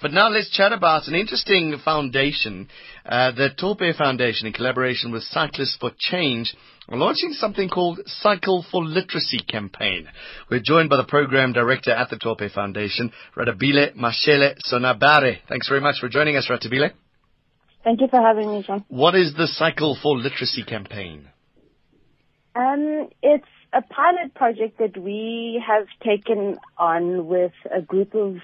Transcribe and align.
But 0.00 0.12
now 0.12 0.28
let's 0.28 0.50
chat 0.50 0.72
about 0.72 1.08
an 1.08 1.14
interesting 1.14 1.76
foundation, 1.84 2.68
uh, 3.04 3.32
the 3.32 3.50
Thope 3.58 3.94
Foundation, 3.96 4.46
in 4.46 4.52
collaboration 4.52 5.12
with 5.12 5.22
Cyclists 5.24 5.76
for 5.78 5.90
Change, 5.98 6.54
are 6.88 6.96
launching 6.96 7.32
something 7.32 7.68
called 7.68 8.00
Cycle 8.06 8.64
for 8.70 8.82
Literacy 8.82 9.40
campaign. 9.46 10.08
We're 10.50 10.60
joined 10.60 10.88
by 10.88 10.96
the 10.96 11.04
program 11.04 11.52
director 11.52 11.90
at 11.92 12.08
the 12.08 12.16
Thope 12.16 12.50
Foundation, 12.52 13.12
Radabile 13.36 13.94
Mashele 13.94 14.56
Sonabare. 14.70 15.38
Thanks 15.48 15.68
very 15.68 15.80
much 15.80 15.96
for 16.00 16.08
joining 16.08 16.36
us, 16.36 16.48
Radabile. 16.50 16.92
Thank 17.84 18.00
you 18.00 18.08
for 18.08 18.20
having 18.20 18.50
me, 18.50 18.64
Jon. 18.66 18.84
What 18.88 19.14
is 19.14 19.34
the 19.34 19.46
Cycle 19.46 19.96
for 20.02 20.16
Literacy 20.16 20.64
campaign? 20.64 21.28
Um, 22.54 23.08
it's 23.22 23.46
a 23.72 23.82
pilot 23.82 24.34
project 24.34 24.78
that 24.78 25.00
we 25.00 25.62
have 25.66 25.86
taken 26.04 26.58
on 26.76 27.26
with 27.26 27.52
a 27.74 27.80
group 27.80 28.14
of 28.14 28.36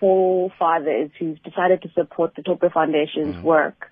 four 0.00 0.50
fathers 0.58 1.10
who've 1.18 1.42
decided 1.42 1.82
to 1.82 1.90
support 1.94 2.34
the 2.34 2.42
Thope 2.42 2.72
Foundation's 2.72 3.36
mm. 3.36 3.42
work. 3.42 3.90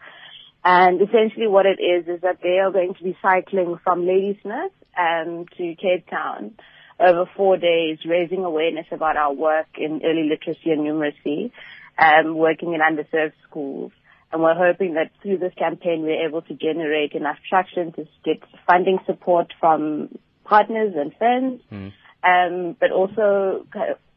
And 0.65 1.01
essentially 1.01 1.47
what 1.47 1.67
it 1.67 1.81
is 1.81 2.07
is 2.07 2.21
that 2.23 2.39
they 2.43 2.59
are 2.59 2.71
going 2.71 2.95
to 2.95 3.03
be 3.03 3.17
cycling 3.23 3.79
from 3.83 4.07
Ladysmith 4.07 4.73
um, 4.99 5.47
to 5.57 5.75
Cape 5.77 6.09
Town 6.11 6.55
over 6.99 7.25
four 7.35 7.57
days, 7.57 7.99
raising 8.05 8.45
awareness 8.45 8.87
about 8.93 9.17
our 9.17 9.33
work 9.33 9.69
in 9.79 10.03
early 10.05 10.29
literacy 10.29 10.71
and 10.71 10.83
numeracy, 10.83 11.51
um, 11.99 12.37
working 12.37 12.75
in 12.75 12.81
underserved 12.81 13.33
schools. 13.49 13.93
And 14.33 14.43
we're 14.43 14.55
hoping 14.55 14.95
that 14.95 15.11
through 15.23 15.39
this 15.39 15.55
campaign, 15.59 16.03
we're 16.03 16.27
able 16.27 16.43
to 16.43 16.55
generate 16.55 17.13
enough 17.13 17.39
traction 17.49 17.93
to 17.93 18.07
get 18.25 18.39
funding 18.67 18.99
support 19.07 19.53
from 19.59 20.11
partners 20.45 20.95
and 20.97 21.15
friends, 21.17 21.63
mm. 21.73 21.93
um, 22.23 22.77
but 22.79 22.93
also 22.93 23.67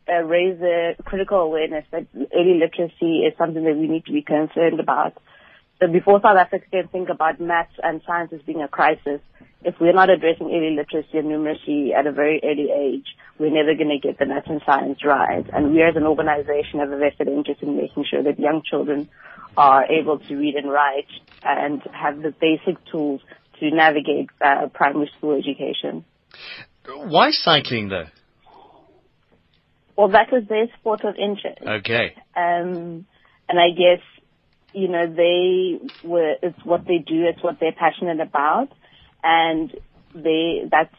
uh, 0.10 0.24
raise 0.24 0.60
a 0.62 0.96
critical 1.04 1.40
awareness 1.40 1.86
that 1.92 2.08
early 2.36 2.60
literacy 2.60 3.20
is 3.20 3.38
something 3.38 3.64
that 3.64 3.78
we 3.78 3.88
need 3.88 4.06
to 4.06 4.12
be 4.12 4.22
concerned 4.22 4.80
about. 4.80 5.14
So 5.80 5.88
before 5.88 6.22
South 6.22 6.38
Africa 6.38 6.66
can 6.72 6.88
think 6.88 7.10
about 7.10 7.40
maths 7.40 7.74
and 7.82 8.02
science 8.06 8.32
as 8.34 8.42
being 8.42 8.62
a 8.62 8.68
crisis, 8.68 9.20
if 9.64 9.76
we're 9.80 9.94
not 9.94 10.10
addressing 10.10 10.48
early 10.48 10.76
literacy 10.76 11.18
and 11.18 11.28
numeracy 11.28 11.94
at 11.94 12.06
a 12.08 12.12
very 12.12 12.42
early 12.44 12.70
age, 12.72 13.08
we're 13.40 13.54
never 13.54 13.74
going 13.76 13.90
to 13.90 14.00
get 14.00 14.20
the 14.20 14.26
maths 14.26 14.48
and 14.50 14.62
science 14.66 15.00
right. 15.04 15.46
And 15.54 15.74
we 15.74 15.82
as 15.82 15.96
an 15.96 16.04
organization 16.04 16.80
have 16.80 16.92
a 16.92 16.98
vested 16.98 17.28
interest 17.28 17.62
in 17.62 17.78
making 17.78 18.06
sure 18.10 18.24
that 18.24 18.40
young 18.40 18.62
children 18.70 19.10
are 19.58 19.86
able 19.86 20.20
to 20.20 20.36
read 20.36 20.56
and 20.56 20.70
write 20.70 21.08
and 21.44 21.82
have 21.92 22.22
the 22.22 22.32
basic 22.32 22.84
tools 22.92 23.22
to 23.60 23.72
navigate 23.72 24.30
uh, 24.42 24.68
primary 24.74 25.10
school 25.18 25.38
education. 25.38 26.04
Why 26.86 27.32
cycling 27.32 27.90
though? 27.90 28.06
Well, 29.98 30.10
that 30.10 30.32
was 30.32 30.44
their 30.50 30.68
sport 30.80 31.04
of 31.04 31.16
interest. 31.16 31.62
Okay. 31.66 32.16
Um, 32.36 33.06
and 33.48 33.60
I 33.60 33.70
guess, 33.70 34.04
you 34.74 34.88
know, 34.88 35.06
they 35.08 35.80
were, 36.04 36.36
it's 36.42 36.60
what 36.64 36.86
they 36.86 36.98
do, 36.98 37.26
it's 37.26 37.44
what 37.44 37.60
they're 37.60 37.74
passionate 37.74 38.20
about. 38.20 38.70
And 39.24 39.72
they, 40.16 40.64
that's 40.70 40.96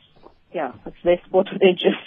yeah, 0.54 0.72
it's 0.86 0.96
their 1.02 1.18
sport 1.26 1.48
of 1.48 1.60
interest. 1.60 1.98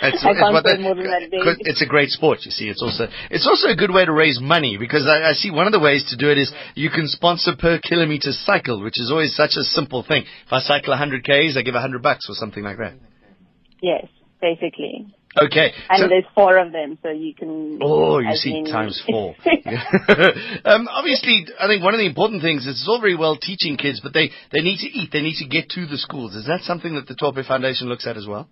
It's, 0.00 0.24
I 0.24 0.32
can't 0.32 0.64
say 0.64 0.78
more 0.78 0.94
than 0.94 1.04
that. 1.04 1.56
It's 1.66 1.82
a 1.82 1.86
great 1.86 2.10
sport, 2.10 2.38
you 2.42 2.52
see. 2.52 2.68
It's 2.68 2.80
also 2.80 3.08
it's 3.28 3.46
also 3.46 3.68
a 3.68 3.76
good 3.76 3.92
way 3.92 4.04
to 4.04 4.12
raise 4.12 4.38
money 4.40 4.76
because 4.78 5.04
I, 5.04 5.30
I 5.30 5.32
see 5.32 5.50
one 5.50 5.66
of 5.66 5.72
the 5.72 5.80
ways 5.80 6.06
to 6.10 6.16
do 6.16 6.30
it 6.30 6.38
is 6.38 6.52
you 6.76 6.90
can 6.90 7.08
sponsor 7.08 7.56
per 7.58 7.80
kilometer 7.82 8.30
cycle, 8.30 8.82
which 8.82 9.00
is 9.00 9.10
always 9.10 9.34
such 9.34 9.56
a 9.58 9.64
simple 9.64 10.04
thing. 10.06 10.22
If 10.46 10.52
I 10.52 10.60
cycle 10.60 10.90
100 10.90 11.24
k's, 11.24 11.56
I 11.58 11.62
give 11.62 11.74
100 11.74 12.00
bucks 12.00 12.30
or 12.30 12.34
something 12.34 12.62
like 12.62 12.78
that. 12.78 12.94
Yes, 13.82 14.06
basically. 14.40 15.12
Okay. 15.40 15.72
And 15.88 16.02
so, 16.02 16.08
there's 16.08 16.24
four 16.34 16.58
of 16.58 16.72
them, 16.72 16.98
so 17.02 17.10
you 17.10 17.34
can. 17.34 17.78
Oh, 17.80 18.18
you 18.18 18.34
see, 18.34 18.64
times 18.70 19.02
four. 19.08 19.34
um, 20.64 20.88
obviously, 20.88 21.46
I 21.58 21.66
think 21.68 21.82
one 21.82 21.94
of 21.94 21.98
the 21.98 22.06
important 22.06 22.42
things 22.42 22.62
is 22.62 22.80
it's 22.80 22.88
all 22.88 23.00
very 23.00 23.16
well 23.16 23.36
teaching 23.36 23.76
kids, 23.76 24.00
but 24.00 24.12
they, 24.12 24.30
they 24.52 24.60
need 24.60 24.78
to 24.78 24.86
eat. 24.86 25.10
They 25.10 25.22
need 25.22 25.36
to 25.36 25.48
get 25.48 25.70
to 25.70 25.86
the 25.86 25.96
schools. 25.96 26.34
Is 26.34 26.46
that 26.46 26.60
something 26.62 26.94
that 26.96 27.06
the 27.06 27.14
Thope 27.14 27.44
Foundation 27.46 27.88
looks 27.88 28.06
at 28.06 28.16
as 28.16 28.26
well? 28.26 28.48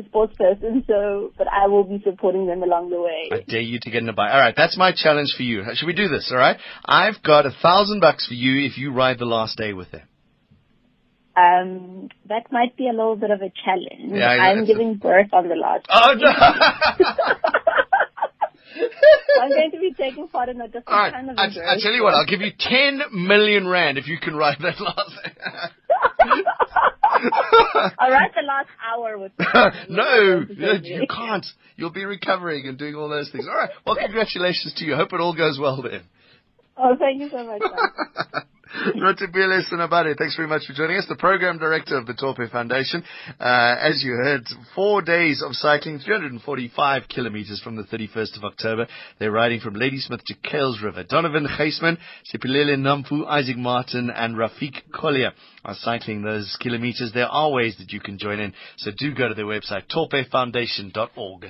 sports 0.06 0.36
person, 0.36 0.84
so 0.86 1.32
but 1.36 1.46
I 1.48 1.66
will 1.66 1.84
be 1.84 2.02
supporting 2.04 2.46
them 2.46 2.62
along 2.62 2.90
the 2.90 3.00
way. 3.00 3.28
I 3.32 3.40
dare 3.48 3.60
you 3.60 3.78
to 3.80 3.90
get 3.90 4.02
in 4.02 4.08
a 4.08 4.12
bike. 4.12 4.32
All 4.32 4.38
right, 4.38 4.54
that's 4.56 4.76
my 4.76 4.92
challenge 4.92 5.34
for 5.36 5.42
you. 5.42 5.64
Should 5.74 5.86
we 5.86 5.94
do 5.94 6.08
this? 6.08 6.30
All 6.32 6.38
right, 6.38 6.58
I've 6.84 7.22
got 7.22 7.46
a 7.46 7.50
thousand 7.50 8.00
bucks 8.00 8.26
for 8.26 8.34
you 8.34 8.66
if 8.66 8.78
you 8.78 8.92
ride 8.92 9.18
the 9.18 9.26
last 9.26 9.56
day 9.56 9.72
with 9.72 9.90
them. 9.90 10.02
Um, 11.36 12.08
that 12.28 12.50
might 12.50 12.76
be 12.76 12.88
a 12.88 12.92
little 12.92 13.14
bit 13.16 13.30
of 13.30 13.40
a 13.42 13.52
challenge. 13.64 14.12
Yeah, 14.12 14.28
I'm 14.28 14.64
giving 14.64 14.96
birth 14.96 15.28
on 15.32 15.48
the 15.48 15.54
last. 15.54 15.86
Oh 15.88 16.14
no! 16.16 16.30
I'm 19.40 19.50
going 19.50 19.70
to 19.70 19.78
be 19.78 19.94
taking 19.96 20.28
part 20.28 20.48
in 20.48 20.60
a 20.60 20.66
different 20.66 20.88
right. 20.88 21.12
kind 21.12 21.30
of. 21.30 21.38
I, 21.38 21.44
I 21.46 21.78
tell 21.80 21.92
you 21.92 22.02
what, 22.02 22.14
I'll 22.14 22.26
give 22.26 22.40
you 22.40 22.50
ten 22.58 23.02
million 23.12 23.68
rand 23.68 23.98
if 23.98 24.08
you 24.08 24.18
can 24.18 24.34
ride 24.34 24.58
that 24.60 24.80
last. 24.80 25.12
I'll 27.98 28.10
write 28.10 28.32
the 28.34 28.46
last 28.46 28.68
hour 28.84 29.18
with 29.18 29.32
No, 29.88 30.44
you 30.82 31.06
can't. 31.08 31.46
You'll 31.76 31.90
be 31.90 32.04
recovering 32.04 32.66
and 32.66 32.78
doing 32.78 32.94
all 32.94 33.08
those 33.08 33.30
things. 33.30 33.46
All 33.48 33.54
right. 33.56 33.70
Well, 33.86 33.96
congratulations 33.96 34.74
to 34.76 34.84
you. 34.84 34.96
Hope 34.96 35.12
it 35.12 35.20
all 35.20 35.34
goes 35.34 35.58
well 35.60 35.82
then. 35.82 36.02
Oh, 36.76 36.94
thank 36.98 37.20
you 37.20 37.28
so 37.30 37.44
much. 37.44 37.62
Rotibile 38.96 39.62
Sunabare, 39.70 40.16
thanks 40.16 40.36
very 40.36 40.48
much 40.48 40.66
for 40.66 40.72
joining 40.74 40.96
us. 40.96 41.06
The 41.08 41.16
program 41.16 41.58
director 41.58 41.96
of 41.96 42.06
the 42.06 42.14
Thope 42.14 42.50
Foundation. 42.50 43.02
Uh, 43.40 43.76
as 43.80 44.02
you 44.04 44.12
heard, 44.12 44.42
four 44.74 45.02
days 45.02 45.42
of 45.44 45.54
cycling, 45.54 45.98
345 45.98 47.02
kilometers 47.08 47.60
from 47.62 47.76
the 47.76 47.84
31st 47.84 48.36
of 48.36 48.44
October. 48.44 48.86
They're 49.18 49.32
riding 49.32 49.60
from 49.60 49.74
Ladysmith 49.74 50.20
to 50.26 50.34
Kales 50.34 50.78
Kuilsriver. 50.78 51.08
Donovan 51.08 51.46
Geisman, 51.46 51.98
Sipilele 52.32 52.76
Nampu, 52.76 53.26
Isaac 53.26 53.56
Martin, 53.56 54.10
and 54.10 54.36
Rafik 54.36 54.90
Collier 54.92 55.32
are 55.64 55.74
cycling 55.74 56.22
those 56.22 56.56
kilometers. 56.60 57.12
There 57.14 57.26
are 57.26 57.50
ways 57.50 57.76
that 57.78 57.92
you 57.92 58.00
can 58.00 58.18
join 58.18 58.40
in, 58.40 58.52
so 58.76 58.90
do 58.96 59.14
go 59.14 59.28
to 59.28 59.34
their 59.34 59.46
website, 59.46 59.84
thopefoundation.org. 59.94 61.46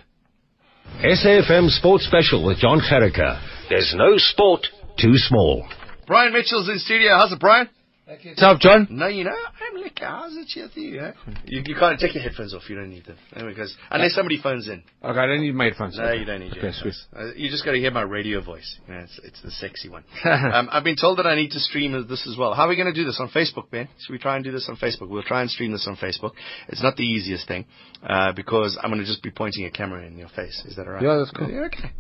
SAFM 1.03 1.69
Sports 1.69 2.07
Special 2.07 2.47
with 2.47 2.59
Jon 2.59 2.81
Gericke. 2.81 3.69
There's 3.69 3.95
no 3.97 4.17
sport 4.17 4.67
too 4.99 5.15
small. 5.17 5.69
Brian 6.09 6.33
Mitchell's 6.33 6.71
in 6.71 6.79
studio. 6.79 7.11
How's 7.19 7.33
it, 7.33 7.39
Brian? 7.39 7.69
What's 8.07 8.43
up, 8.43 8.59
Jon? 8.61 8.87
No, 8.89 9.09
you 9.09 9.25
know, 9.25 9.31
I'm 9.31 9.83
like, 9.83 9.99
how's 10.01 10.35
it 10.35 10.49
with 10.57 10.75
you, 10.75 10.99
eh? 10.99 11.13
you? 11.45 11.63
You 11.67 11.77
can't 11.79 12.01
take 12.01 12.15
your 12.15 12.23
headphones 12.23 12.55
off. 12.55 12.63
You 12.71 12.77
don't 12.77 12.89
need 12.89 13.05
them. 13.05 13.19
Anyway, 13.37 13.53
Because, 13.53 13.77
unless 13.91 14.15
somebody 14.15 14.41
phones 14.41 14.67
in. 14.69 14.83
Okay, 15.05 15.19
I 15.19 15.27
don't 15.27 15.43
need 15.43 15.55
my 15.55 15.65
headphones. 15.65 15.99
No, 15.99 16.11
you 16.13 16.25
don't 16.25 16.41
need 16.41 16.57
okay, 16.57 16.73
sweet. 16.73 16.95
Uh, 17.15 17.35
you 17.35 17.51
just 17.51 17.67
got 17.67 17.73
to 17.73 17.79
hear 17.79 17.91
my 17.91 18.01
radio 18.01 18.41
voice. 18.41 18.79
You 18.89 18.95
know, 18.95 19.01
it's, 19.01 19.21
it's 19.23 19.43
the 19.43 19.51
sexy 19.51 19.91
one. 19.91 20.05
um, 20.25 20.71
I've 20.73 20.85
been 20.85 20.97
told 20.97 21.19
that 21.19 21.27
I 21.27 21.35
need 21.35 21.51
to 21.51 21.61
stream 21.61 21.93
this 22.09 22.27
as 22.27 22.39
well. 22.39 22.55
How 22.55 22.65
are 22.65 22.69
we 22.69 22.77
going 22.77 22.93
to 22.93 22.99
do 22.99 23.05
this 23.05 23.21
on 23.21 23.29
Facebook, 23.29 23.71
Ben? 23.71 23.89
Should 24.01 24.13
we 24.15 24.19
try 24.19 24.37
and 24.37 24.45
do 24.45 24.53
this 24.53 24.67
on 24.71 24.77
Facebook? 24.77 25.11
We'll 25.11 25.23
try 25.23 25.43
and 25.43 25.51
stream 25.51 25.73
this 25.73 25.87
on 25.87 25.97
Facebook. 25.97 26.33
It's 26.69 26.83
not 26.83 26.97
the 26.97 27.05
easiest 27.05 27.47
thing 27.47 27.67
uh, 28.03 28.33
because 28.33 28.79
I'm 28.83 28.89
going 28.89 29.03
to 29.03 29.07
just 29.07 29.23
be 29.23 29.31
pointing 29.31 29.67
a 29.67 29.71
camera 29.71 30.07
in 30.07 30.17
your 30.17 30.31
face. 30.31 30.63
Is 30.65 30.77
that 30.77 30.87
alright? 30.87 31.03
Yeah, 31.03 31.19
that's 31.19 31.33
cool. 31.33 31.51
Yeah, 31.51 31.67
okay. 31.67 31.93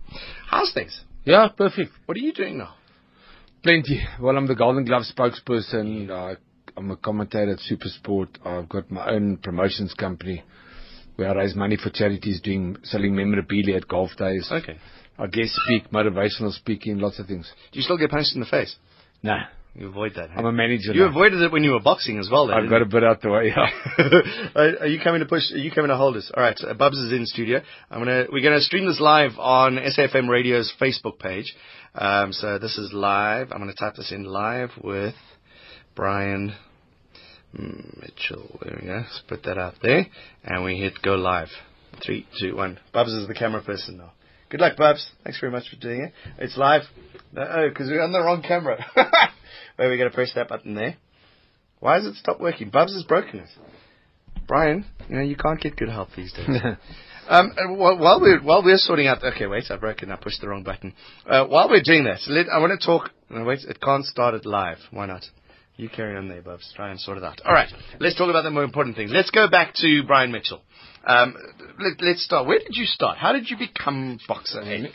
How's 0.47 0.73
things? 0.73 0.99
Yeah, 1.27 1.49
perfect. 1.55 1.93
What 2.07 2.17
are 2.17 2.21
you 2.21 2.33
doing 2.33 2.57
now? 2.57 2.78
Plenty. 3.69 4.01
Well, 4.19 4.39
I'm 4.39 4.47
the 4.47 4.55
Golden 4.55 4.87
Glove 4.87 5.03
spokesperson. 5.15 6.09
Uh, 6.09 6.37
I'm 6.75 6.91
a 6.91 6.97
commentator 6.97 7.53
at 7.53 7.59
Supersport. 7.59 8.29
I've 8.43 8.67
got 8.67 8.91
my 8.91 9.11
own 9.11 9.37
promotions 9.37 9.93
company. 9.93 10.43
where 11.17 11.29
I 11.29 11.35
raise 11.35 11.55
money 11.55 11.77
for 11.77 11.91
charities, 11.91 12.41
doing 12.41 12.79
selling 12.83 13.15
memorabilia 13.15 13.77
at 13.77 13.87
golf 13.87 14.13
days. 14.17 14.49
Okay. 14.51 14.79
I 15.19 15.27
guess 15.27 15.55
speak, 15.67 15.91
motivational 15.91 16.51
speaking, 16.51 16.97
lots 16.97 17.19
of 17.19 17.27
things. 17.27 17.53
Do 17.71 17.79
you 17.79 17.83
still 17.83 17.99
get 17.99 18.09
punched 18.09 18.33
in 18.35 18.41
the 18.41 18.47
face? 18.47 18.75
Nah, 19.23 19.43
You 19.79 19.87
avoid 19.87 20.15
that. 20.17 20.31
I'm 20.37 20.45
a 20.45 20.51
manager. 20.51 20.93
you 20.93 21.03
now. 21.03 21.11
avoided 21.11 21.41
it 21.41 21.53
when 21.53 21.63
you 21.63 21.71
were 21.71 21.81
boxing 21.81 22.19
as 22.19 22.29
well. 22.29 22.49
Then, 22.49 22.57
I've 22.57 22.69
got 22.69 22.83
a 22.83 22.85
bit 22.85 23.05
out 23.05 23.23
the 23.23 23.31
way. 23.31 23.53
Yeah. 23.55 23.71
are, 24.57 24.79
are 24.81 24.87
you 24.89 24.99
coming 24.99 25.21
to 25.21 25.27
push? 25.27 25.53
Are 25.53 25.59
you 25.59 25.71
coming 25.71 25.91
to 25.91 25.97
hold 25.97 26.17
us? 26.17 26.33
All 26.37 26.43
right. 26.43 26.59
Uh, 26.61 26.75
Bubs 26.75 26.99
is 26.99 27.13
in 27.13 27.25
studio. 27.27 27.61
I'm 27.89 28.01
gonna. 28.01 28.27
We're 28.33 28.43
gonna 28.43 28.61
stream 28.61 28.87
this 28.87 28.99
live 28.99 29.39
on 29.39 29.77
SFM 29.77 30.29
Radio's 30.29 30.73
Facebook 30.81 31.21
page. 31.21 31.55
Um, 31.95 32.33
so 32.33 32.59
this 32.59 32.77
is 32.77 32.93
live. 32.93 33.53
I'm 33.53 33.59
gonna 33.59 33.73
type 33.73 33.95
this 33.95 34.11
in 34.11 34.25
live 34.25 34.71
with 34.83 35.15
Brian 35.95 36.57
Mitchell. 37.53 38.59
There 38.61 38.79
we 38.81 38.85
go. 38.89 38.95
Let's 38.95 39.23
put 39.29 39.45
that 39.45 39.59
out 39.59 39.75
there, 39.81 40.07
and 40.43 40.65
we 40.65 40.77
hit 40.77 40.95
go 41.05 41.15
live. 41.15 41.51
Three, 42.05 42.27
two, 42.41 42.57
one. 42.57 42.81
Bubs 42.93 43.13
is 43.13 43.29
the 43.29 43.35
camera 43.35 43.63
person 43.63 43.99
now. 43.99 44.11
Good 44.51 44.61
luck, 44.61 44.77
Bubs. 44.77 45.09
Thanks 45.23 45.39
very 45.39 45.53
much 45.53 45.69
for 45.71 45.77
doing 45.77 46.01
it. 46.01 46.13
It's 46.39 46.57
live. 46.57 46.83
No, 47.33 47.43
oh, 47.43 47.69
because 47.69 47.89
we're 47.89 48.03
on 48.03 48.11
the 48.11 48.21
wrong 48.21 48.43
camera. 48.43 48.85
Wait, 49.79 49.89
we 49.89 49.97
got 49.97 50.05
to 50.05 50.11
press 50.11 50.33
that 50.35 50.49
button 50.49 50.75
there. 50.75 50.97
Why 51.81 51.95
has 51.95 52.07
it 52.07 52.17
stopped 52.17 52.41
working? 52.41 52.71
Bubs 52.71 52.95
has 52.95 53.05
broken 53.05 53.41
it. 53.41 53.49
Brian, 54.49 54.85
you 55.09 55.17
know 55.17 55.23
you 55.23 55.37
can't 55.37 55.61
get 55.61 55.77
good 55.77 55.91
help 55.91 56.09
these 56.17 56.33
days. 56.33 56.49
um, 57.29 57.53
uh, 57.57 57.75
while, 57.75 58.21
we're 58.21 58.41
while 58.41 58.65
we're 58.65 58.79
sorting 58.79 59.07
out, 59.07 59.23
okay, 59.23 59.47
wait, 59.47 59.65
I 59.71 59.77
broke 59.77 60.03
it. 60.03 60.09
I 60.09 60.17
pushed 60.17 60.41
the 60.41 60.49
wrong 60.49 60.65
button. 60.65 60.95
Uh, 61.27 61.47
while 61.47 61.69
we're 61.69 61.83
doing 61.83 62.05
that, 62.05 62.21
let, 62.29 62.49
I 62.49 62.59
want 62.59 62.79
to 62.79 62.85
talk. 62.85 63.11
No, 63.31 63.45
wait, 63.45 63.61
it 63.69 63.81
can't 63.81 64.05
start 64.07 64.35
it 64.35 64.47
live. 64.47 64.79
Why 64.91 65.07
not? 65.07 65.25
You 65.77 65.89
carry 65.89 66.17
on 66.17 66.29
there, 66.29 66.43
Bubs. 66.43 66.73
Try 66.75 66.91
and 66.91 66.99
sort 66.99 67.19
it 67.19 67.25
out. 67.25 67.41
All 67.45 67.53
right, 67.53 67.69
let's 68.01 68.17
talk 68.17 68.31
about 68.31 68.43
the 68.43 68.51
more 68.51 68.65
important 68.65 68.97
things. 68.97 69.13
Let's 69.13 69.31
go 69.31 69.49
back 69.49 69.75
to 69.77 70.03
Brian 70.07 70.33
Mitchell. 70.33 70.63
Um, 71.07 71.37
let, 71.79 72.01
let's 72.01 72.25
start. 72.25 72.47
Where 72.47 72.59
did 72.59 72.73
you 72.75 72.87
start? 72.87 73.19
How 73.19 73.33
did 73.33 73.49
you 73.49 73.57
become 73.57 74.19
boxer? 74.27 74.65
Hey. 74.65 74.91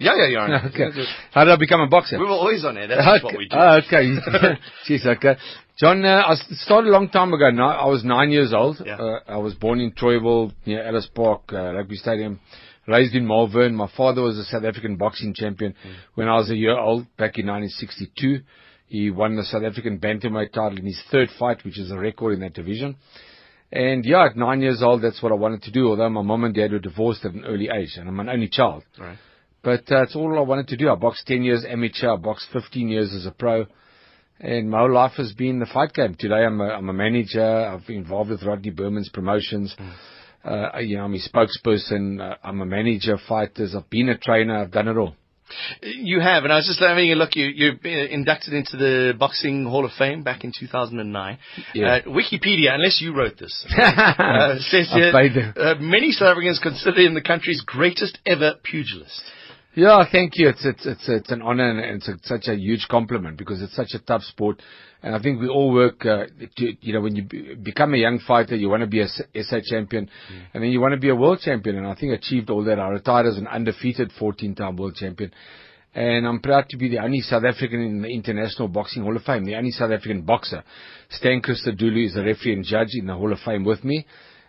We're 0.00 0.12
in 0.12 0.20
air. 0.20 0.26
Yeah, 0.26 0.26
yeah, 0.26 0.30
you're 0.30 0.40
on. 0.40 0.50
air. 0.52 0.90
Okay. 0.90 1.04
How 1.32 1.44
did 1.44 1.52
I 1.52 1.56
become 1.56 1.80
a 1.80 1.88
boxer? 1.88 2.18
We 2.18 2.24
were 2.24 2.30
always 2.30 2.64
on 2.64 2.76
air. 2.76 2.88
That's 2.88 3.04
just 3.04 3.24
what 3.24 3.36
we 3.38 3.48
do. 3.48 3.56
Oh, 3.56 3.80
okay. 3.86 4.58
Jeez, 4.88 5.06
okay. 5.06 5.36
Jon, 5.78 6.04
uh, 6.04 6.22
I 6.26 6.34
started 6.52 6.88
a 6.88 6.92
long 6.92 7.08
time 7.08 7.32
ago. 7.32 7.50
Now, 7.50 7.70
I 7.70 7.86
was 7.86 8.04
nine 8.04 8.30
years 8.30 8.52
old. 8.52 8.80
Yeah. 8.84 8.96
Uh, 8.96 9.20
I 9.26 9.36
was 9.38 9.54
born 9.54 9.80
in 9.80 9.92
Troyville, 9.92 10.52
near 10.66 10.84
Ellis 10.84 11.08
Park, 11.14 11.52
uh, 11.52 11.74
Rugby 11.74 11.96
Stadium. 11.96 12.40
Raised 12.86 13.14
in 13.14 13.26
Malvern. 13.26 13.74
My 13.74 13.90
father 13.96 14.20
was 14.20 14.36
a 14.36 14.44
South 14.44 14.64
African 14.64 14.96
boxing 14.96 15.32
champion 15.34 15.74
when 16.16 16.28
I 16.28 16.36
was 16.36 16.50
a 16.50 16.56
year 16.56 16.78
old, 16.78 17.04
back 17.16 17.38
in 17.38 17.46
1962. 17.46 18.40
He 18.86 19.10
won 19.10 19.36
the 19.36 19.44
South 19.44 19.62
African 19.64 19.98
bantamweight 19.98 20.52
title 20.52 20.78
in 20.78 20.84
his 20.84 21.02
third 21.10 21.30
fight, 21.38 21.64
which 21.64 21.78
is 21.78 21.90
a 21.90 21.98
record 21.98 22.34
in 22.34 22.40
that 22.40 22.52
division. 22.52 22.96
And 23.72 24.04
yeah, 24.04 24.26
at 24.26 24.36
nine 24.36 24.60
years 24.60 24.82
old, 24.82 25.02
that's 25.02 25.22
what 25.22 25.32
I 25.32 25.34
wanted 25.34 25.62
to 25.62 25.70
do. 25.72 25.88
Although 25.88 26.10
my 26.10 26.22
mom 26.22 26.44
and 26.44 26.54
dad 26.54 26.72
were 26.72 26.78
divorced 26.78 27.24
at 27.24 27.32
an 27.32 27.44
early 27.46 27.70
age, 27.74 27.96
and 27.96 28.06
I'm 28.08 28.20
an 28.20 28.28
only 28.28 28.48
child. 28.48 28.84
Right. 28.98 29.18
But 29.64 29.90
uh, 29.90 30.02
it's 30.02 30.14
all 30.14 30.38
I 30.38 30.42
wanted 30.42 30.68
to 30.68 30.76
do. 30.76 30.90
I 30.90 30.94
boxed 30.94 31.26
10 31.26 31.42
years 31.42 31.64
amateur. 31.66 32.12
I 32.12 32.16
boxed 32.16 32.48
15 32.52 32.88
years 32.88 33.14
as 33.14 33.24
a 33.24 33.30
pro. 33.30 33.64
And 34.38 34.68
my 34.68 34.80
whole 34.80 34.92
life 34.92 35.12
has 35.16 35.32
been 35.32 35.58
the 35.58 35.66
fight 35.66 35.94
game. 35.94 36.16
Today 36.18 36.44
I'm 36.44 36.60
a, 36.60 36.64
I'm 36.64 36.88
a 36.90 36.92
manager. 36.92 37.42
I've 37.42 37.86
been 37.86 37.96
involved 37.96 38.30
with 38.30 38.42
Rodney 38.42 38.70
Berman's 38.70 39.08
promotions. 39.08 39.74
Uh, 40.44 40.78
you 40.80 40.98
know, 40.98 41.04
I'm 41.04 41.12
his 41.12 41.28
spokesperson. 41.32 42.20
Uh, 42.20 42.36
I'm 42.44 42.60
a 42.60 42.66
manager 42.66 43.14
of 43.14 43.20
fighters. 43.26 43.74
I've 43.74 43.88
been 43.88 44.10
a 44.10 44.18
trainer. 44.18 44.58
I've 44.58 44.70
done 44.70 44.88
it 44.88 44.98
all. 44.98 45.14
You 45.82 46.20
have, 46.20 46.44
and 46.44 46.52
I 46.52 46.56
was 46.56 46.66
just 46.66 46.80
having 46.80 47.12
a 47.12 47.14
look. 47.14 47.36
You 47.36 47.46
you've 47.46 47.80
been 47.80 48.08
inducted 48.08 48.54
into 48.54 48.76
the 48.78 49.12
Boxing 49.18 49.66
Hall 49.66 49.84
of 49.84 49.92
Fame 49.92 50.22
back 50.22 50.42
in 50.42 50.52
2009. 50.58 51.38
Yeah. 51.74 51.86
Uh, 51.86 52.02
Wikipedia, 52.08 52.72
unless 52.72 53.00
you 53.00 53.14
wrote 53.14 53.38
this, 53.38 53.64
uh, 53.78 54.56
says 54.58 54.90
here, 54.92 55.12
uh, 55.56 55.74
many 55.78 56.12
South 56.12 56.28
Africans 56.28 56.58
consider 56.62 57.00
him 57.02 57.14
the 57.14 57.20
country's 57.20 57.62
greatest 57.64 58.18
ever 58.26 58.54
pugilist. 58.62 59.22
Yeah, 59.76 60.04
thank 60.10 60.32
you. 60.36 60.48
It's 60.50 60.64
it's 60.64 60.86
it's, 60.86 61.08
it's 61.08 61.30
an 61.32 61.42
honor 61.42 61.68
and 61.68 61.96
it's 61.96 62.08
a, 62.08 62.14
such 62.22 62.46
a 62.46 62.54
huge 62.54 62.86
compliment 62.88 63.36
because 63.36 63.60
it's 63.60 63.74
such 63.74 63.92
a 63.94 63.98
tough 63.98 64.22
sport, 64.22 64.62
and 65.02 65.16
I 65.16 65.20
think 65.20 65.40
we 65.40 65.48
all 65.48 65.72
work. 65.72 66.06
Uh, 66.06 66.26
to, 66.56 66.72
you 66.80 66.92
know, 66.92 67.00
when 67.00 67.16
you 67.16 67.24
be, 67.24 67.54
become 67.56 67.92
a 67.92 67.96
young 67.96 68.20
fighter, 68.20 68.54
you 68.54 68.68
want 68.68 68.82
to 68.82 68.86
be 68.86 69.00
a 69.00 69.06
S- 69.06 69.22
SA 69.34 69.58
champion, 69.64 70.08
and 70.52 70.62
then 70.62 70.70
you 70.70 70.80
want 70.80 70.94
to 70.94 71.00
be 71.00 71.08
a 71.08 71.14
world 71.16 71.40
champion. 71.40 71.76
And 71.76 71.88
I 71.88 71.94
think 71.96 72.12
I 72.12 72.14
achieved 72.14 72.50
all 72.50 72.62
that. 72.64 72.78
I 72.78 72.86
retired 72.88 73.26
as 73.26 73.36
an 73.36 73.48
undefeated 73.48 74.12
14-time 74.20 74.76
world 74.76 74.94
champion, 74.94 75.32
and 75.92 76.24
I'm 76.24 76.40
proud 76.40 76.68
to 76.68 76.76
be 76.76 76.88
the 76.88 76.98
only 76.98 77.20
South 77.20 77.42
African 77.44 77.80
in 77.80 78.02
the 78.02 78.08
International 78.14 78.68
Boxing 78.68 79.02
Hall 79.02 79.16
of 79.16 79.24
Fame, 79.24 79.44
the 79.44 79.56
only 79.56 79.72
South 79.72 79.90
African 79.90 80.22
boxer. 80.22 80.62
Stan 81.10 81.42
Christodoulou 81.42 82.06
is 82.06 82.14
the 82.14 82.22
referee 82.22 82.52
and 82.52 82.64
judge 82.64 82.90
in 82.94 83.06
the 83.06 83.14
Hall 83.14 83.32
of 83.32 83.40
Fame 83.40 83.64
with 83.64 83.82
me. 83.82 84.06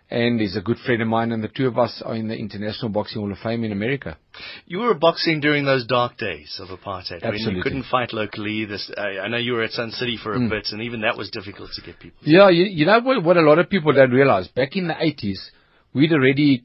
And 0.08 0.40
he's 0.40 0.54
a 0.56 0.60
good 0.60 0.78
friend 0.78 1.02
of 1.02 1.08
mine, 1.08 1.32
and 1.32 1.42
the 1.42 1.48
two 1.48 1.66
of 1.66 1.76
us 1.78 2.00
are 2.04 2.14
in 2.14 2.28
the 2.28 2.36
International 2.36 2.88
Boxing 2.90 3.20
Hall 3.20 3.32
of 3.32 3.38
Fame 3.38 3.64
in 3.64 3.72
America. 3.72 4.16
You 4.64 4.78
were 4.78 4.94
boxing 4.94 5.40
during 5.40 5.64
those 5.64 5.84
dark 5.84 6.16
days 6.16 6.60
of 6.62 6.68
apartheid. 6.68 7.24
I 7.26 7.32
mean, 7.32 7.56
you 7.56 7.62
couldn't 7.62 7.86
fight 7.90 8.12
locally. 8.12 8.64
This, 8.66 8.88
uh, 8.96 9.00
I 9.00 9.26
know 9.26 9.36
you 9.38 9.54
were 9.54 9.64
at 9.64 9.72
Sun 9.72 9.90
City 9.90 10.16
for 10.16 10.32
a 10.34 10.38
Hmm. 10.38 10.48
bit, 10.48 10.68
and 10.70 10.80
even 10.82 11.00
that 11.00 11.16
was 11.16 11.28
difficult 11.30 11.70
to 11.72 11.82
get 11.82 11.98
people. 11.98 12.18
Yeah, 12.22 12.50
you, 12.50 12.66
you 12.66 12.86
know 12.86 13.00
what, 13.00 13.24
what 13.24 13.36
a 13.36 13.40
lot 13.40 13.58
of 13.58 13.68
people 13.68 13.92
don't 13.92 14.12
realize? 14.12 14.46
Back 14.46 14.76
in 14.76 14.86
the 14.86 14.94
80s, 14.94 15.50
we'd 15.92 16.12
already 16.12 16.62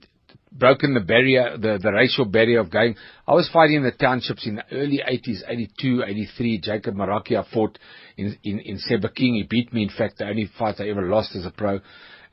broken 0.52 0.94
the 0.94 1.00
barrier, 1.00 1.58
the, 1.58 1.80
the 1.82 1.92
racial 1.92 2.26
barrier 2.26 2.60
of 2.60 2.70
going. 2.70 2.96
I 3.28 3.34
was 3.34 3.50
fighting 3.52 3.78
in 3.78 3.84
the 3.84 3.92
townships 3.92 4.46
in 4.46 4.56
the 4.56 4.66
early 4.72 5.00
80s, 5.04 5.40
82, 5.48 6.04
83. 6.06 6.60
Jacob 6.60 6.96
Morake, 6.96 7.32
I 7.32 7.44
fought 7.52 7.80
in, 8.18 8.38
in, 8.44 8.60
in 8.60 8.78
Sebokeng. 8.78 9.36
He 9.38 9.48
beat 9.50 9.74
me, 9.74 9.82
in 9.82 9.90
fact, 9.90 10.20
the 10.20 10.28
only 10.28 10.48
fight 10.60 10.76
I 10.80 10.90
ever 10.90 11.10
lost 11.10 11.36
as 11.36 11.46
a 11.46 11.52
pro. 11.52 11.80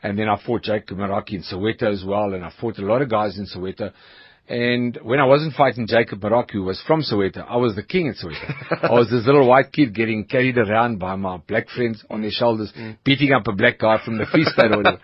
And 0.02 0.18
then 0.18 0.28
I 0.28 0.40
fought 0.44 0.62
Jacob 0.62 0.98
Morake 0.98 1.32
in 1.32 1.42
Soweto 1.42 1.92
as 1.92 2.04
well, 2.06 2.34
and 2.34 2.44
I 2.44 2.52
fought 2.60 2.78
a 2.78 2.82
lot 2.82 3.02
of 3.02 3.10
guys 3.10 3.38
in 3.38 3.46
Soweto. 3.46 3.92
And 4.48 4.98
when 5.02 5.20
I 5.20 5.26
wasn't 5.26 5.54
fighting 5.54 5.86
Jacob 5.86 6.22
Morake, 6.22 6.52
who 6.52 6.62
was 6.62 6.82
from 6.86 7.02
Soweto, 7.02 7.44
I 7.46 7.56
was 7.56 7.74
the 7.74 7.82
king 7.82 8.06
in 8.06 8.14
Soweto. 8.14 8.84
I 8.84 8.92
was 8.92 9.10
this 9.10 9.26
little 9.26 9.46
white 9.46 9.72
kid 9.72 9.94
getting 9.94 10.24
carried 10.24 10.56
around 10.56 10.98
by 10.98 11.16
my 11.16 11.36
black 11.36 11.68
friends 11.68 12.02
on 12.08 12.22
their 12.22 12.30
shoulders, 12.30 12.72
mm. 12.76 12.96
beating 13.04 13.32
up 13.32 13.46
a 13.46 13.52
black 13.52 13.78
guy 13.78 14.02
from 14.02 14.16
the 14.16 14.24
Free 14.24 14.44
State 14.44 14.72
or 14.72 14.78
whatever. 14.78 15.00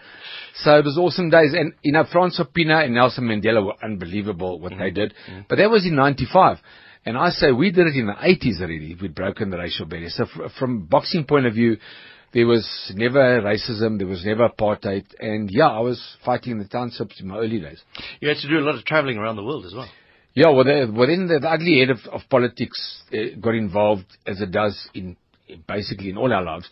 So 0.54 0.78
it 0.78 0.84
was 0.84 0.96
awesome 0.96 1.30
days. 1.30 1.52
And, 1.52 1.74
you 1.82 1.92
know, 1.92 2.04
Francois 2.10 2.46
Pienaar 2.56 2.84
and 2.84 2.94
Nelson 2.94 3.24
Mandela 3.24 3.66
were 3.66 3.74
unbelievable 3.82 4.60
what 4.60 4.70
they 4.70 4.90
mm. 4.90 4.94
did. 4.94 5.14
Mm. 5.28 5.46
But 5.48 5.58
that 5.58 5.68
was 5.68 5.84
in 5.84 5.96
95. 5.96 6.58
And 7.04 7.18
I 7.18 7.30
say 7.30 7.52
we 7.52 7.70
did 7.70 7.86
it 7.86 7.96
in 7.96 8.06
the 8.06 8.12
80s 8.12 8.60
already. 8.60 8.96
We'd 9.00 9.14
broken 9.14 9.50
the 9.50 9.58
racial 9.58 9.84
barrier. 9.84 10.08
So 10.08 10.24
fr- 10.26 10.44
from 10.58 10.86
boxing 10.86 11.24
point 11.24 11.46
of 11.46 11.54
view, 11.54 11.76
there 12.34 12.46
was 12.48 12.92
never 12.94 13.40
racism. 13.40 13.96
There 13.96 14.08
was 14.08 14.24
never 14.24 14.48
apartheid. 14.48 15.06
And 15.20 15.48
yeah, 15.50 15.68
I 15.68 15.80
was 15.80 16.02
fighting 16.24 16.52
in 16.52 16.58
the 16.58 16.64
townships 16.66 17.20
in 17.20 17.28
my 17.28 17.38
early 17.38 17.60
days. 17.60 17.80
You 18.20 18.28
had 18.28 18.38
to 18.38 18.48
do 18.48 18.58
a 18.58 18.66
lot 18.66 18.74
of 18.74 18.84
traveling 18.84 19.18
around 19.18 19.36
the 19.36 19.44
world 19.44 19.64
as 19.64 19.72
well. 19.72 19.88
Yeah, 20.34 20.48
well, 20.48 20.64
the, 20.64 20.92
well 20.92 21.06
then 21.06 21.28
the, 21.28 21.38
the 21.38 21.48
ugly 21.48 21.78
head 21.78 21.90
of, 21.90 21.98
of 22.12 22.22
politics 22.28 23.02
uh, 23.12 23.38
got 23.40 23.54
involved 23.54 24.06
as 24.26 24.40
it 24.40 24.50
does 24.50 24.88
in, 24.92 25.16
in 25.46 25.62
basically 25.68 26.10
in 26.10 26.18
all 26.18 26.32
our 26.32 26.42
lives. 26.42 26.68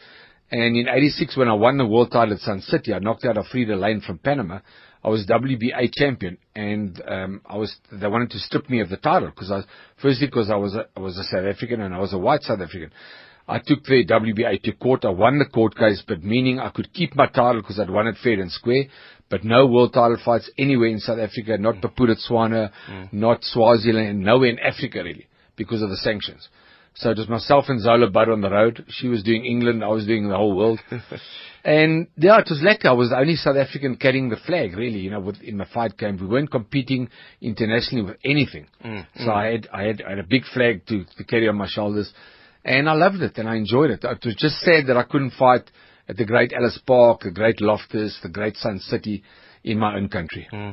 And 0.51 0.77
in 0.77 0.89
'86, 0.89 1.37
when 1.37 1.49
I 1.49 1.55
won 1.55 1.79
the 1.79 1.87
world 1.87 2.11
title 2.13 2.35
at 2.35 2.41
Sun 2.41 2.63
City, 2.63 2.93
I 2.93 2.99
knocked 2.99 3.25
out 3.25 3.39
Alfredo 3.39 3.77
Layne 3.77 4.01
from 4.01 4.19
Panama. 4.19 4.59
I 5.05 5.09
was 5.09 5.27
WBA 5.27 5.93
champion, 5.93 6.39
and 6.55 7.01
um, 7.09 7.41
I 7.47 7.57
was 7.57 7.75
they 7.91 8.07
wanted 8.07 8.31
to 8.31 8.39
strip 8.39 8.69
me 8.69 8.81
of 8.81 8.89
the 8.89 8.97
title 8.97 9.31
because 9.31 9.51
I 9.51 9.63
firstly 10.01 10.27
because 10.27 10.51
I 10.51 10.57
was 10.57 10.75
a, 10.75 10.87
I 10.97 11.01
was 11.01 11.17
a 11.17 11.25
South 11.25 11.47
African 11.47 11.81
and 11.81 11.95
I 11.95 11.99
was 11.99 12.13
a 12.13 12.19
white 12.19 12.43
South 12.43 12.61
African. 12.61 12.91
I 13.49 13.59
took 13.59 13.85
the 13.85 14.05
WBA 14.07 14.63
to 14.63 14.73
court. 14.73 15.05
I 15.05 15.11
won 15.11 15.39
the 15.39 15.45
court 15.45 15.77
case, 15.77 16.03
but 16.07 16.23
meaning 16.23 16.59
I 16.59 16.71
could 16.71 16.93
keep 16.93 17.17
my 17.17 17.27
title 17.27 17.61
because 17.61 17.79
I'd 17.81 17.91
won 17.91 18.07
it 18.07 18.17
fair 18.23 18.41
and 18.41 18.51
square. 18.51 18.85
But 19.29 19.45
no 19.45 19.67
world 19.67 19.95
title 19.95 20.19
fights 20.23 20.51
anywhere 20.59 20.89
in 20.89 20.99
South 20.99 21.19
Africa, 21.19 21.57
not 21.59 21.77
hmm. 21.77 21.81
Papua 21.81 22.15
Botswana, 22.15 22.71
hmm. 22.87 23.05
not 23.13 23.43
Swaziland, 23.43 24.21
nowhere 24.21 24.51
in 24.51 24.59
Africa 24.59 25.03
really 25.03 25.27
because 25.57 25.83
of 25.83 25.91
the 25.91 25.97
sanctions. 25.97 26.49
So 26.95 27.11
it 27.11 27.19
was 27.19 27.29
myself 27.29 27.65
and 27.69 27.81
Zola 27.81 28.11
Budd 28.11 28.29
on 28.29 28.43
the 28.43 28.51
road. 28.51 28.85
She 28.89 29.09
was 29.09 29.23
doing 29.23 29.47
England, 29.47 29.83
I 29.83 29.89
was 29.89 30.07
doing 30.07 30.29
the 30.29 30.37
whole 30.37 30.55
world. 30.55 30.81
and 31.65 32.09
yeah, 32.17 32.39
it 32.39 32.49
was 32.51 32.61
lekker. 32.63 32.91
I 32.91 32.93
was 32.93 33.09
the 33.09 33.17
only 33.17 33.37
South 33.37 33.57
African 33.57 33.97
carrying 33.97 34.29
the 34.29 34.37
flag, 34.37 34.77
really, 34.77 34.99
you 34.99 35.11
know, 35.11 35.21
with, 35.21 35.41
in 35.41 35.57
the 35.57 35.65
fight 35.65 35.97
camp. 35.97 36.21
We 36.21 36.27
weren't 36.27 36.51
competing 36.51 37.09
internationally 37.41 38.05
with 38.05 38.17
anything. 38.25 38.67
Hmm. 38.83 39.01
So 39.17 39.31
I 39.31 39.47
had, 39.47 39.69
I 39.73 39.83
had, 39.85 40.03
I 40.03 40.11
had 40.11 40.19
a 40.19 40.25
big 40.25 40.45
flag 40.53 40.87
to, 40.89 41.05
to 41.17 41.25
carry 41.25 41.49
on 41.49 41.57
my 41.57 41.67
shoulders. 41.69 42.13
And 42.65 42.89
I 42.89 42.93
loved 42.93 43.23
it 43.23 43.37
and 43.39 43.49
I 43.49 43.57
enjoyed 43.57 43.91
it. 43.91 44.05
It 44.05 44.25
was 44.25 44.37
just 44.37 44.61
sad 44.61 44.87
that 44.87 44.97
I 44.97 45.03
couldn't 45.03 45.33
fight 45.33 45.71
at 46.09 46.17
the 46.17 46.25
great 46.25 46.53
Ellis 46.53 46.79
Park, 46.87 47.23
the 47.23 47.31
great 47.31 47.61
Loftus, 47.61 48.19
the 48.23 48.29
great 48.29 48.57
Sun 48.57 48.79
City 48.81 49.23
in 49.65 49.79
my 49.79 49.97
own 49.97 50.09
country. 50.09 50.49
Uh, 50.53 50.73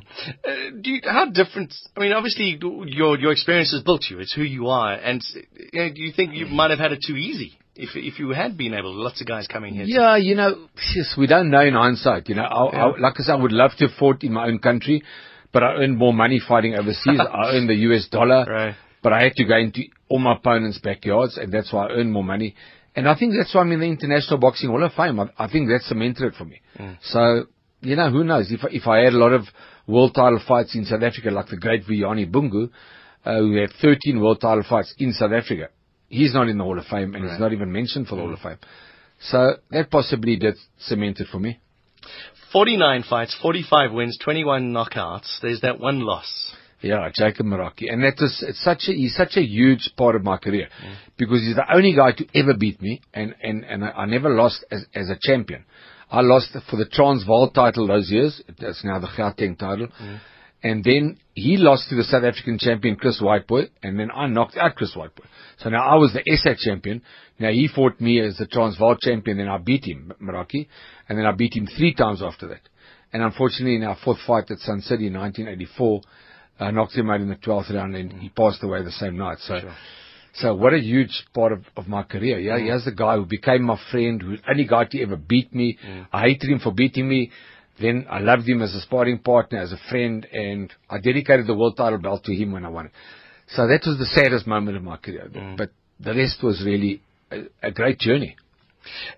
do 0.82 0.92
you, 0.92 1.02
how 1.04 1.30
different? 1.30 1.74
I 1.96 2.00
mean, 2.00 2.12
obviously, 2.12 2.58
your 2.88 3.18
your 3.18 3.32
experience 3.32 3.72
has 3.72 3.84
built 3.84 4.06
you. 4.10 4.20
It's 4.20 4.34
who 4.34 4.42
you 4.42 4.68
are, 4.68 4.94
and 4.94 5.24
you 5.74 5.80
know, 5.80 5.90
do 5.94 6.02
you 6.02 6.12
think 6.12 6.34
you 6.34 6.48
might 6.48 6.72
have 6.72 6.80
had 6.80 6.92
it 6.92 7.00
too 7.06 7.16
easy 7.16 7.58
if 7.76 7.90
if 7.96 8.20
you 8.20 8.32
had 8.32 8.58
been 8.58 8.74
able? 8.74 8.94
Lots 8.94 9.22
of 9.22 9.28
guys 9.28 9.48
coming 9.48 9.76
here. 9.76 9.84
Yeah, 9.86 10.18
you 10.18 10.36
know, 10.36 10.68
yes, 10.96 11.14
we 11.18 11.28
don't 11.28 11.52
know 11.52 11.62
in 11.62 11.74
hindsight. 11.74 12.30
You 12.30 12.36
know, 12.36 12.44
I, 12.44 12.66
I, 12.66 13.00
like 13.00 13.14
I 13.20 13.24
said, 13.24 13.34
I 13.34 13.36
would 13.36 13.52
love 13.52 13.72
to 13.78 13.88
have 13.88 13.96
fought 13.98 14.24
in 14.24 14.34
my 14.34 14.48
own 14.48 14.58
country, 14.58 15.04
but 15.54 15.64
I 15.64 15.76
earned 15.76 15.98
more 15.98 16.14
money 16.14 16.42
fighting 16.46 16.74
overseas. 16.76 17.20
I 17.32 17.52
earned 17.52 17.70
the 17.70 17.76
US 17.76 18.08
dollar, 18.10 18.46
Right. 18.46 18.76
But 19.02 19.14
I 19.14 19.24
had 19.24 19.34
to 19.36 19.46
go 19.46 19.58
into 19.58 19.82
all 20.10 20.20
my 20.20 20.36
opponents' 20.36 20.80
backyards, 20.80 21.38
and 21.38 21.52
that's 21.52 21.72
why 21.72 21.88
I 21.88 21.92
earned 21.92 22.12
more 22.12 22.24
money. 22.24 22.56
And 22.96 23.08
I 23.08 23.16
think 23.18 23.34
that's 23.38 23.54
why 23.54 23.62
I'm 23.62 23.72
in 23.72 23.80
the 23.80 23.86
International 23.86 24.40
Boxing 24.40 24.70
Hall 24.70 24.84
of 24.84 24.94
Fame. 24.94 25.20
I, 25.20 25.28
I 25.38 25.48
think 25.50 25.70
that 25.70 25.82
cemented 25.84 26.24
it 26.24 26.34
for 26.36 26.46
me. 26.46 26.62
So 27.04 27.46
you 27.82 27.96
know, 27.96 28.10
who 28.10 28.24
knows? 28.24 28.52
If 28.52 28.62
if 28.72 28.88
I 28.88 29.00
had 29.00 29.14
a 29.14 29.18
lot 29.18 29.32
of 29.32 29.44
world 29.88 30.14
title 30.16 30.42
fights 30.46 30.76
in 30.76 30.86
South 30.86 31.02
Africa, 31.04 31.32
like 31.32 31.48
the 31.48 31.58
great 31.58 31.86
Vuyani 31.86 32.30
Bungu, 32.30 32.70
uh, 33.26 33.38
who 33.38 33.56
had 33.56 33.72
13 33.82 34.20
world 34.20 34.42
title 34.42 34.64
fights 34.68 34.94
in 34.98 35.14
South 35.14 35.32
Africa, 35.32 35.70
he's 36.10 36.34
not 36.34 36.50
in 36.50 36.58
the 36.58 36.64
Hall 36.64 36.78
of 36.78 36.86
Fame 36.86 37.16
and 37.16 37.24
Right. 37.24 37.32
he's 37.32 37.40
not 37.40 37.54
even 37.54 37.72
mentioned 37.72 38.08
for 38.08 38.16
the 38.16 38.22
Hall 38.22 38.34
of 38.34 38.40
Fame. 38.40 38.58
So 39.22 39.56
that 39.72 39.90
possibly 39.90 40.36
did 40.38 40.56
cement 40.78 41.20
it 41.20 41.28
for 41.32 41.40
me. 41.40 41.60
49 42.52 43.04
fights, 43.04 43.36
45 43.42 43.92
wins, 43.92 44.18
21 44.18 44.74
knockouts. 44.74 45.40
There's 45.42 45.62
that 45.62 45.80
one 45.80 46.00
loss. 46.00 46.56
Yeah, 46.82 47.10
Jacob 47.14 47.46
Morake. 47.46 47.84
And 47.90 48.04
that 48.04 48.16
is, 48.20 48.44
it's 48.48 48.64
such 48.64 48.84
a, 48.88 48.94
he's 48.94 49.16
such 49.16 49.36
a 49.36 49.42
huge 49.42 49.92
part 49.98 50.16
of 50.16 50.24
my 50.24 50.38
career. 50.38 50.70
Mm. 50.84 50.96
Because 51.18 51.42
he's 51.42 51.56
the 51.56 51.74
only 51.74 51.94
guy 51.94 52.14
to 52.14 52.26
ever 52.34 52.54
beat 52.54 52.82
me, 52.82 53.02
and, 53.14 53.36
and, 53.44 53.66
and 53.66 53.84
I, 53.84 53.90
I 53.90 54.06
never 54.06 54.30
lost 54.30 54.64
as, 54.72 54.86
as 54.96 55.10
a 55.10 55.18
champion. 55.20 55.66
I 56.10 56.22
lost 56.22 56.56
for 56.70 56.78
the 56.78 56.86
Transvaal 56.86 57.52
title 57.52 57.88
those 57.88 58.10
years. 58.10 58.42
That's 58.60 58.84
now 58.84 59.00
the 59.00 59.08
Gauteng 59.08 59.58
title. 59.60 59.88
Mm. 60.02 60.20
And 60.62 60.84
then 60.84 61.18
he 61.36 61.56
lost 61.58 61.90
to 61.90 61.96
the 61.96 62.04
South 62.04 62.24
African 62.24 62.58
champion 62.60 62.98
Chris 62.98 63.22
Whiteboy, 63.22 63.70
and 63.82 63.98
then 63.98 64.10
I 64.12 64.28
knocked 64.28 64.58
out 64.58 64.76
Chris 64.76 64.94
Whiteboy. 64.96 65.26
So 65.60 65.70
now 65.70 65.88
I 65.88 65.96
was 65.96 66.14
the 66.14 66.24
SA 66.36 66.56
champion. 66.58 67.02
Now 67.40 67.50
he 67.52 67.70
fought 67.74 68.02
me 68.02 68.20
as 68.20 68.38
the 68.38 68.46
Transvaal 68.46 68.98
champion, 68.98 69.40
and 69.40 69.50
I 69.50 69.58
beat 69.58 69.86
him, 69.86 70.12
Morake, 70.20 70.68
and 71.08 71.18
then 71.18 71.26
I 71.26 71.32
beat 71.32 71.56
him 71.56 71.68
three 71.78 71.94
times 71.94 72.22
after 72.22 72.48
that. 72.48 72.62
And 73.14 73.24
unfortunately, 73.24 73.76
in 73.76 73.84
our 73.84 73.98
fourth 74.04 74.20
fight 74.28 74.52
at 74.52 74.60
Sun 74.60 74.82
City 74.82 75.08
in 75.08 75.14
1984, 75.14 76.02
Uh, 76.60 76.66
I 76.66 76.72
knocked 76.72 76.96
him 76.96 77.10
out 77.10 77.22
in 77.22 77.30
the 77.30 77.36
12th 77.36 77.74
round, 77.74 77.96
and 77.96 78.12
he 78.14 78.30
mm. 78.30 78.36
passed 78.36 78.64
away 78.64 78.84
the 78.84 78.92
same 78.92 79.18
night. 79.18 79.38
So, 79.42 79.60
so 80.34 80.56
what 80.56 80.74
a 80.74 80.80
huge 80.80 81.26
part 81.34 81.52
of, 81.52 81.64
of 81.76 81.88
my 81.88 82.04
career. 82.04 82.40
Yeah, 82.40 82.58
he 82.58 82.64
mm. 82.64 82.68
here's 82.68 82.86
the 82.86 82.92
guy 82.92 83.16
who 83.16 83.26
became 83.26 83.64
my 83.64 83.80
friend, 83.92 84.22
who 84.22 84.36
only 84.50 84.66
guy 84.66 84.86
to 84.86 85.02
ever 85.02 85.16
beat 85.16 85.54
me. 85.54 85.78
Mm. 85.86 86.08
I 86.12 86.22
hated 86.24 86.50
him 86.50 86.60
for 86.60 86.74
beating 86.74 87.08
me. 87.08 87.32
Then 87.82 88.06
I 88.10 88.20
loved 88.20 88.48
him 88.48 88.62
as 88.62 88.76
a 88.76 88.82
sparring 88.82 89.20
partner, 89.20 89.60
as 89.60 89.72
a 89.72 89.80
friend, 89.90 90.28
and 90.34 90.72
I 90.90 91.00
dedicated 91.00 91.48
the 91.48 91.56
world 91.56 91.78
title 91.78 91.98
belt 92.00 92.26
to 92.26 92.36
him 92.36 92.52
when 92.52 92.66
I 92.66 92.70
won 92.70 92.88
it. 92.88 92.92
So 93.56 93.68
that 93.68 93.82
was 93.86 93.98
the 93.98 94.06
saddest 94.06 94.46
moment 94.46 94.76
of 94.76 94.84
my 94.84 94.98
career. 94.98 95.30
But 95.58 95.72
the 96.00 96.14
rest 96.14 96.44
was 96.44 96.62
really 96.66 97.02
a, 97.32 97.44
a 97.64 97.72
great 97.72 98.00
journey. 98.00 98.36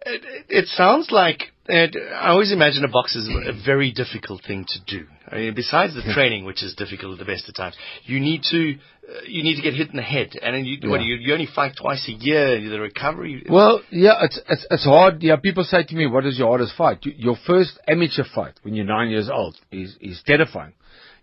It- 0.06 0.46
it 0.50 0.68
sounds 0.68 1.12
like 1.12 1.52
it, 1.72 1.96
I 2.14 2.30
always 2.30 2.52
imagine 2.52 2.84
a 2.84 2.88
box 2.90 3.16
is 3.16 3.28
a 3.48 3.54
very 3.66 3.92
difficult 3.92 4.44
thing 4.46 4.66
to 4.68 4.80
do. 4.98 5.06
I 5.32 5.36
mean, 5.36 5.54
besides 5.56 5.96
the 5.96 6.04
training, 6.14 6.46
which 6.46 6.62
is 6.64 6.76
difficult 6.76 7.14
at 7.14 7.20
the 7.26 7.32
best 7.32 7.48
of 7.50 7.56
times, 7.56 7.76
you 8.04 8.20
need 8.20 8.44
to 8.52 8.74
uh, 9.10 9.22
you 9.28 9.44
need 9.44 9.56
to 9.56 9.62
get 9.62 9.74
hit 9.74 9.90
in 9.90 9.96
the 9.96 10.02
head, 10.04 10.30
and 10.42 10.56
then 10.56 10.66
you 10.66 10.78
what, 10.90 11.02
you, 11.02 11.16
you 11.16 11.34
only 11.34 11.48
fight 11.48 11.74
twice 11.82 12.08
a 12.08 12.12
year. 12.12 12.60
The 12.70 12.80
recovery. 12.80 13.46
Well, 13.50 13.82
yeah, 13.90 14.16
it's, 14.22 14.40
it's 14.50 14.66
it's 14.70 14.84
hard. 14.86 15.24
Yeah, 15.24 15.38
people 15.38 15.64
say 15.64 15.84
to 15.84 15.96
me, 15.96 16.06
"What 16.08 16.26
is 16.26 16.38
your 16.38 16.50
hardest 16.50 16.76
fight?" 16.76 17.00
You- 17.06 17.14
Your 17.18 17.38
first 17.48 17.80
amateur 17.88 18.24
fight 18.36 18.56
when 18.64 18.74
you're 18.76 18.86
nine 18.86 19.10
years 19.10 19.30
old 19.30 19.56
is 19.72 19.96
is 20.02 20.22
terrifying. 20.26 20.74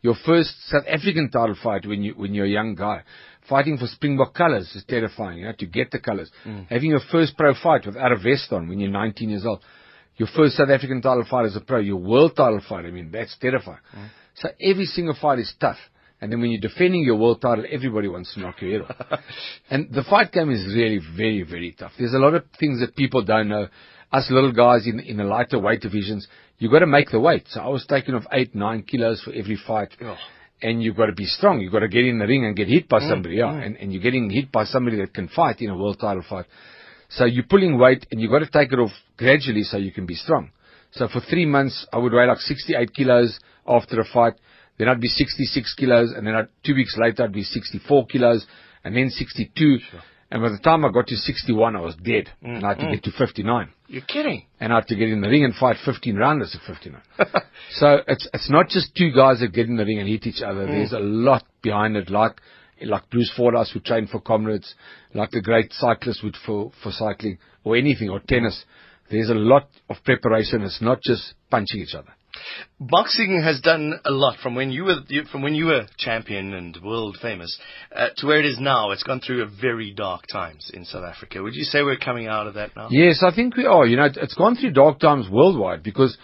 Your 0.03 0.15
first 0.27 0.51
South 0.71 0.85
African 0.89 1.31
title 1.31 1.57
fight 1.63 1.87
when 1.87 2.03
you 2.03 2.15
when 2.15 2.33
you're 2.35 2.47
a 2.47 2.57
young 2.61 2.75
guy, 2.75 3.03
fighting 3.49 3.77
for 3.79 3.87
Springbok 3.87 4.33
colours 4.35 4.71
is 4.75 4.85
terrifying. 4.89 5.39
You 5.39 5.45
know, 5.47 5.53
to 5.59 5.67
get 5.67 5.91
the 5.91 5.99
colours. 5.99 6.31
Having 6.71 6.91
your 6.91 7.01
first 7.13 7.37
pro 7.37 7.53
fight 7.55 7.85
without 7.87 8.13
a 8.13 8.17
vest 8.17 8.53
on 8.53 8.69
when 8.69 8.79
you're 8.81 8.91
19 8.91 9.29
years 9.31 9.45
old. 9.45 9.61
Your 10.19 10.29
first 10.37 10.57
South 10.57 10.69
African 10.69 11.01
title 11.01 11.25
fight 11.31 11.47
as 11.47 11.57
a 11.57 11.61
pro, 11.61 11.79
your 11.79 11.97
world 11.97 12.37
title 12.37 12.61
fight. 12.69 12.85
I 12.85 12.91
mean, 12.91 13.11
that's 13.11 13.37
terrifying. 13.41 13.79
Mm-hmm. 13.95 14.07
So 14.35 14.49
every 14.61 14.85
single 14.85 15.17
fight 15.21 15.39
is 15.39 15.53
tough. 15.61 15.79
And 16.21 16.33
then 16.33 16.41
when 16.41 16.51
you're 16.51 16.61
defending 16.61 17.05
your 17.05 17.17
world 17.17 17.41
title, 17.41 17.65
everybody 17.71 18.09
wants 18.09 18.35
to 18.35 18.41
knock 18.41 18.61
your 18.61 18.83
head 18.83 18.91
off. 18.91 19.21
and 19.71 19.93
the 19.93 20.03
fight 20.03 20.33
game 20.33 20.51
is 20.51 20.67
really 20.75 21.01
very, 21.17 21.45
very 21.45 21.75
tough. 21.79 21.93
There's 21.97 22.15
a 22.15 22.19
lot 22.19 22.35
of 22.35 22.45
things 22.59 22.81
that 22.81 22.97
people 22.97 23.25
don't 23.25 23.49
know. 23.49 23.69
Us 24.11 24.27
little 24.31 24.53
guys 24.53 24.87
in, 24.87 25.01
in 25.01 25.19
the 25.19 25.25
lighter 25.25 25.61
weight 25.61 25.81
divisions, 25.81 26.27
you've 26.59 26.73
got 26.73 26.81
to 26.81 26.87
make 26.87 27.11
the 27.11 27.21
weight. 27.21 27.45
So 27.49 27.61
I 27.61 27.69
was 27.69 27.87
taking 27.87 28.15
off 28.15 28.25
eight, 28.33 28.55
nine 28.55 28.83
kilos 28.83 29.23
for 29.23 29.33
every 29.33 29.59
fight. 29.67 29.91
Oh. 30.03 30.17
And 30.61 30.83
you've 30.83 30.97
got 30.97 31.07
to 31.07 31.13
be 31.13 31.27
strong. 31.27 31.61
You've 31.61 31.73
got 31.73 31.81
to 31.81 31.89
get 31.89 32.05
in 32.05 32.19
the 32.19 32.27
ring 32.27 32.45
and 32.45 32.57
get 32.57 32.67
hit 32.67 32.89
by 32.89 32.99
mm, 32.99 33.09
somebody. 33.09 33.37
Yeah. 33.37 33.53
Mm. 33.53 33.67
And, 33.67 33.77
and 33.77 33.93
you're 33.93 34.03
getting 34.03 34.29
hit 34.29 34.51
by 34.51 34.65
somebody 34.65 34.97
that 34.97 35.15
can 35.15 35.29
fight 35.29 35.61
in 35.61 35.71
a 35.71 35.77
world 35.77 35.99
title 36.01 36.25
fight. 36.29 36.47
So 37.09 37.25
you're 37.25 37.45
pulling 37.45 37.79
weight 37.79 38.07
and 38.11 38.21
you've 38.21 38.31
got 38.31 38.41
to 38.41 38.51
take 38.51 38.73
it 38.73 38.79
off 38.79 38.93
gradually 39.17 39.63
so 39.63 39.77
you 39.77 39.93
can 39.93 40.07
be 40.07 40.15
strong. 40.15 40.51
So 40.93 41.09
for 41.09 41.21
three 41.21 41.47
months, 41.47 41.87
I 41.93 41.99
would 41.99 42.13
weigh 42.13 42.27
like 42.27 42.39
68 42.39 42.95
kilos 42.95 43.39
after 43.67 44.01
a 44.01 44.05
fight. 44.05 44.35
Then 44.79 44.89
I'd 44.89 45.01
be 45.01 45.09
66 45.09 45.75
kilos, 45.75 46.13
and 46.17 46.27
then 46.27 46.35
I'd, 46.35 46.49
two 46.65 46.75
weeks 46.75 46.97
later 46.97 47.25
I'd 47.25 47.33
be 47.33 47.43
64 47.43 48.07
kilos, 48.07 48.47
and 48.85 48.97
then 48.97 49.11
62. 49.11 49.79
And 50.31 50.43
by 50.43 50.51
the 50.51 50.59
time 50.59 50.85
I 50.85 50.93
got 50.93 51.07
to 51.09 51.17
61, 51.17 51.75
I 51.75 51.81
was 51.81 51.97
dead, 51.97 52.31
mm, 52.45 52.57
and 52.57 52.65
I 52.65 52.69
had 52.69 52.79
to 52.79 52.85
mm. 52.85 52.93
get 52.93 53.05
to 53.05 53.11
59, 53.13 53.71
You're 53.89 54.03
kidding. 54.03 54.45
and 54.61 54.73
I 54.73 54.77
had 54.77 54.87
to 54.89 54.95
get 54.95 55.09
in 55.09 55.21
the 55.21 55.29
ring 55.29 55.45
and 55.45 55.55
fight 55.55 55.77
15 55.85 56.17
rounders 56.17 56.55
at 56.55 56.63
59. 56.67 57.01
so 57.73 57.99
it's 58.07 58.29
it's 58.33 58.51
not 58.51 58.69
just 58.69 58.95
two 58.95 59.11
guys 59.11 59.41
that 59.41 59.53
get 59.53 59.67
in 59.67 59.77
the 59.77 59.85
ring 59.85 59.99
and 59.99 60.09
hit 60.09 60.27
each 60.27 60.43
other. 60.43 60.67
Mm. 60.67 60.69
There's 60.69 60.93
a 60.93 61.01
lot 61.01 61.45
behind 61.63 61.97
it, 61.97 62.11
like 62.11 62.41
like 62.85 63.09
Bruce 63.11 63.33
Fordyce 63.37 63.71
who 63.73 63.81
trained 63.81 64.11
for 64.11 64.21
comrades, 64.21 64.75
like 65.15 65.31
the 65.31 65.41
great 65.43 65.73
cyclists 65.73 66.23
would 66.23 66.37
for 66.45 66.73
for 66.83 66.93
cycling 66.93 67.39
or 67.65 67.77
anything 67.77 68.09
or 68.11 68.21
tennis. 68.21 68.65
There's 69.11 69.31
a 69.31 69.35
lot 69.35 69.69
of 69.89 69.97
preparation. 70.05 70.63
It's 70.63 70.83
not 70.83 71.01
just 71.03 71.35
punching 71.51 71.81
each 71.81 71.95
other. 71.95 72.13
Boxing 72.79 73.43
has 73.43 73.61
done 73.61 73.95
a 74.05 74.11
lot 74.11 74.39
from 74.43 74.55
when 74.55 74.71
you 74.71 74.85
were 74.85 74.97
from 75.33 75.43
when 75.43 75.55
you 75.55 75.67
were 75.67 75.87
champion 75.97 76.55
and 76.55 76.77
world 76.85 77.17
famous 77.21 77.59
uh, 77.95 78.09
to 78.19 78.27
where 78.27 78.39
it 78.39 78.47
is 78.47 78.59
now. 78.61 78.91
It's 78.93 79.03
gone 79.03 79.21
through 79.21 79.43
a 79.43 79.47
very 79.61 79.93
dark 79.93 80.23
times 80.33 80.71
in 80.73 80.85
South 80.85 81.05
Africa. 81.05 81.43
Would 81.43 81.55
you 81.55 81.65
say 81.65 81.83
we're 81.83 81.97
coming 81.97 82.29
out 82.29 82.47
of 82.47 82.55
that 82.55 82.77
now? 82.77 82.89
Yes, 82.91 83.23
I 83.27 83.35
think 83.35 83.57
we 83.57 83.65
are. 83.67 83.87
You 83.87 83.97
know, 83.97 84.05
it- 84.05 84.19
it's 84.19 84.35
gone 84.35 84.55
through 84.57 84.73
dark 84.73 85.01
times 85.01 85.29
worldwide 85.31 85.83
because 85.83 86.17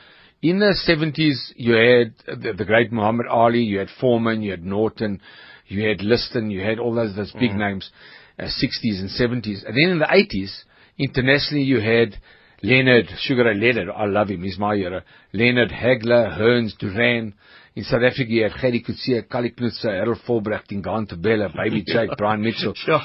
in 0.42 0.58
the 0.58 0.76
70s 0.86 1.52
you 1.56 1.72
had 1.72 2.40
the, 2.42 2.52
the 2.52 2.64
great 2.64 2.92
Muhammad 2.92 3.26
Ali, 3.26 3.60
you 3.62 3.78
had 3.78 3.88
Foreman, 4.00 4.42
you 4.42 4.50
had 4.52 4.64
Norton, 4.64 5.20
you 5.66 5.88
had 5.88 6.02
Liston, 6.02 6.50
you 6.50 6.60
had 6.62 6.78
all 6.78 6.94
those 6.94 7.14
those 7.16 7.32
big 7.32 7.54
names, 7.54 7.90
uh, 8.38 8.44
60s 8.44 9.00
and 9.00 9.10
70s. 9.10 9.64
And 9.66 9.74
then 9.76 9.90
in 9.92 9.98
the 9.98 10.06
80s, 10.06 10.52
internationally 10.98 11.64
you 11.64 11.80
had 11.80 12.16
Leonard, 12.62 13.06
Sugar 13.18 13.44
Ray 13.44 13.54
Leonard, 13.54 13.90
I 13.94 14.06
love 14.06 14.28
him, 14.30 14.42
he's 14.42 14.58
my 14.58 14.74
hero. 14.76 15.02
Leonard, 15.32 15.70
Hagler, 15.70 16.38
Hearns, 16.38 16.76
Duran. 16.78 17.34
In 17.76 17.82
South 17.84 18.02
Africa 18.02 18.30
you 18.30 18.44
had 18.44 18.52
Gerrie 18.60 18.82
Coetzee, 18.82 19.26
Kallie 19.28 19.52
Knoetze, 19.54 19.84
Harold 19.84 20.18
Volbrecht, 20.26 20.68
Dingaan 20.68 21.06
Thobela, 21.08 21.54
Baby 21.54 21.82
Jake, 21.86 22.10
Brian 22.16 22.40
Mitchell. 22.40 22.72
Sure. 22.76 23.00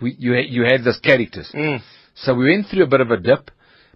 We, 0.00 0.14
you, 0.18 0.32
had, 0.32 0.44
you 0.48 0.62
had 0.64 0.84
those 0.84 0.98
characters. 0.98 1.50
Mm. 1.54 1.80
So 2.16 2.34
we 2.34 2.50
went 2.50 2.66
through 2.70 2.84
a 2.84 2.86
bit 2.88 3.00
of 3.00 3.10
a 3.10 3.16
dip, 3.16 3.50